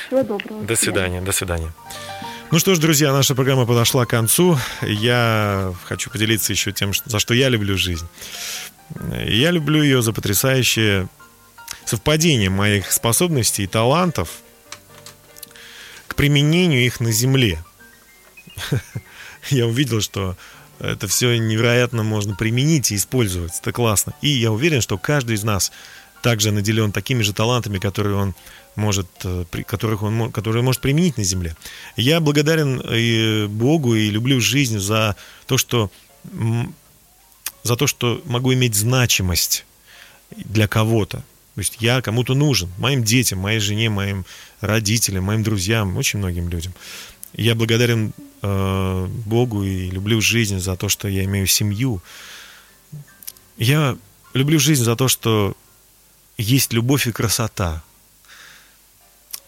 Всего 0.06 0.22
доброго. 0.22 0.62
До 0.62 0.76
свидания, 0.76 1.20
до 1.20 1.32
свидания. 1.32 1.72
Ну 2.50 2.58
что 2.58 2.74
ж, 2.74 2.78
друзья, 2.78 3.12
наша 3.12 3.34
программа 3.34 3.66
подошла 3.66 4.06
к 4.06 4.10
концу. 4.10 4.58
Я 4.82 5.72
хочу 5.84 6.10
поделиться 6.10 6.52
еще 6.52 6.72
тем, 6.72 6.92
за 7.04 7.18
что 7.18 7.34
я 7.34 7.48
люблю 7.48 7.76
жизнь. 7.76 8.08
Я 9.24 9.50
люблю 9.52 9.82
ее 9.82 10.02
за 10.02 10.12
потрясающее 10.12 11.08
совпадение 11.84 12.50
моих 12.50 12.92
способностей 12.92 13.64
и 13.64 13.66
талантов 13.66 14.42
к 16.06 16.14
применению 16.14 16.84
их 16.84 17.00
на 17.00 17.12
Земле. 17.12 17.62
Я 19.50 19.66
увидел, 19.66 20.00
что 20.00 20.36
это 20.78 21.08
все 21.08 21.36
невероятно 21.36 22.02
можно 22.02 22.34
применить 22.34 22.90
и 22.90 22.96
использовать. 22.96 23.58
Это 23.60 23.72
классно. 23.72 24.14
И 24.22 24.28
я 24.28 24.50
уверен, 24.50 24.80
что 24.80 24.96
каждый 24.96 25.36
из 25.36 25.44
нас 25.44 25.72
также 26.22 26.52
наделен 26.52 26.90
такими 26.90 27.22
же 27.22 27.34
талантами, 27.34 27.78
которые 27.78 28.16
он 28.16 28.34
может, 28.76 29.06
э, 29.24 29.44
которых 29.66 30.02
он, 30.02 30.32
которые 30.32 30.62
может 30.62 30.80
применить 30.80 31.18
на 31.18 31.24
земле. 31.24 31.54
Я 31.96 32.20
благодарен 32.20 32.80
и 32.80 33.46
Богу 33.46 33.94
и 33.94 34.10
люблю 34.10 34.40
жизнь 34.40 34.78
за 34.78 35.16
то, 35.46 35.58
что 35.58 35.90
за 37.62 37.76
то, 37.76 37.86
что 37.86 38.22
могу 38.24 38.52
иметь 38.54 38.74
значимость 38.74 39.64
для 40.30 40.68
кого-то. 40.68 41.22
То 41.55 41.61
есть 41.61 41.76
я 41.80 42.01
кому-то 42.01 42.34
нужен, 42.34 42.70
моим 42.78 43.03
детям, 43.03 43.40
моей 43.40 43.59
жене, 43.59 43.90
моим 43.90 44.24
родителям, 44.61 45.24
моим 45.24 45.42
друзьям, 45.42 45.96
очень 45.96 46.18
многим 46.18 46.48
людям. 46.48 46.72
Я 47.32 47.55
благодарен 47.55 48.12
э, 48.42 49.07
Богу 49.26 49.64
и 49.64 49.90
люблю 49.90 50.20
жизнь 50.20 50.59
за 50.59 50.76
то, 50.76 50.88
что 50.88 51.09
я 51.09 51.24
имею 51.24 51.46
семью. 51.46 52.03
Я 53.57 53.96
люблю 54.32 54.59
жизнь 54.59 54.84
за 54.84 54.96
то, 54.96 55.09
что 55.09 55.57
есть 56.38 56.72
любовь 56.72 57.07
и 57.07 57.12
красота. 57.12 57.82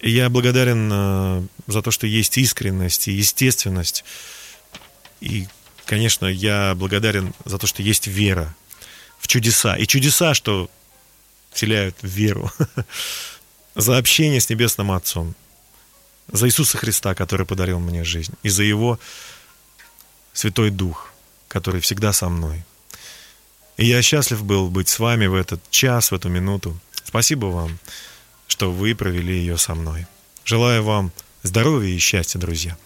И 0.01 0.11
я 0.11 0.29
благодарен 0.29 0.91
э, 0.93 1.43
за 1.67 1.83
то, 1.83 1.91
что 1.91 2.07
есть 2.07 2.37
искренность 2.37 3.09
и 3.09 3.13
естественность. 3.13 4.05
И, 5.21 5.47
конечно, 5.87 6.27
я 6.27 6.75
благодарен 6.75 7.33
за 7.45 7.59
то, 7.59 7.67
что 7.67 7.83
есть 7.83 8.09
вера 8.09 8.55
в 9.19 9.29
чудеса. 9.29 9.77
И 9.77 9.87
чудеса, 9.87 10.35
что 10.35 10.69
вселяют 11.53 11.97
в 12.03 12.07
веру. 12.07 12.51
За 13.75 13.97
общение 13.99 14.41
с 14.41 14.51
Небесным 14.51 14.91
Отцом. 14.93 15.35
За 16.31 16.47
Иисуса 16.47 16.79
Христа, 16.79 17.15
который 17.15 17.47
подарил 17.47 17.79
мне 17.81 18.05
жизнь. 18.05 18.35
И 18.43 18.49
за 18.49 18.63
Его 18.63 18.99
Святой 20.33 20.71
Дух, 20.71 21.13
который 21.49 21.81
всегда 21.81 22.13
со 22.13 22.29
мной. 22.29 22.65
И 23.77 23.87
я 23.87 24.03
счастлив 24.03 24.43
был 24.45 24.69
быть 24.71 24.89
с 24.89 24.99
вами 24.99 25.27
в 25.27 25.35
этот 25.35 25.61
час, 25.71 26.11
в 26.11 26.15
эту 26.15 26.29
минуту. 26.29 26.79
Спасибо 27.05 27.47
вам, 27.47 27.79
что 28.47 28.71
вы 28.71 28.95
провели 28.95 29.35
ее 29.35 29.59
со 29.59 29.75
мной. 29.75 30.07
Желаю 30.45 30.83
вам 30.85 31.13
здоровья 31.43 31.89
и 31.95 31.99
счастья, 31.99 32.39
друзья. 32.39 32.77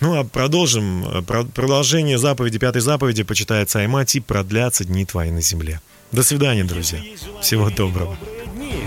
Ну 0.00 0.16
а 0.18 0.24
продолжим. 0.24 1.04
э, 1.08 1.22
Про- 1.22 1.44
Продолжение 1.44 2.18
заповеди, 2.18 2.58
пятой 2.58 2.80
заповеди 2.82 3.22
почитает 3.24 3.68
Саймать 3.70 4.14
и 4.14 4.20
продлятся 4.20 4.84
дни 4.84 5.04
твои 5.04 5.30
на 5.30 5.40
земле. 5.40 5.80
До 6.12 6.22
свидания, 6.22 6.64
друзья. 6.64 7.00
Всего 7.42 7.70
доброго. 7.70 8.16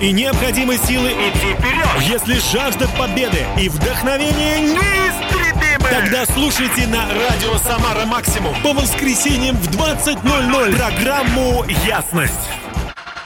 И 0.02 0.12
необходимы 0.12 0.78
силы 0.78 1.10
идти 1.10 1.54
вперед. 1.54 1.88
Если 2.10 2.40
жажда 2.52 2.88
победы 2.98 3.46
и 3.60 3.70
вдохновение 3.70 4.60
неистребимы, 4.62 5.90
тогда 5.90 6.26
слушайте 6.26 6.88
на 6.88 7.08
радио 7.08 7.58
Самара 7.60 8.06
Максимум 8.06 8.56
по 8.64 8.74
воскресеньям 8.74 9.56
в 9.58 9.70
20.00 9.70 10.76
программу 10.76 11.64
«Ясность». 11.86 12.50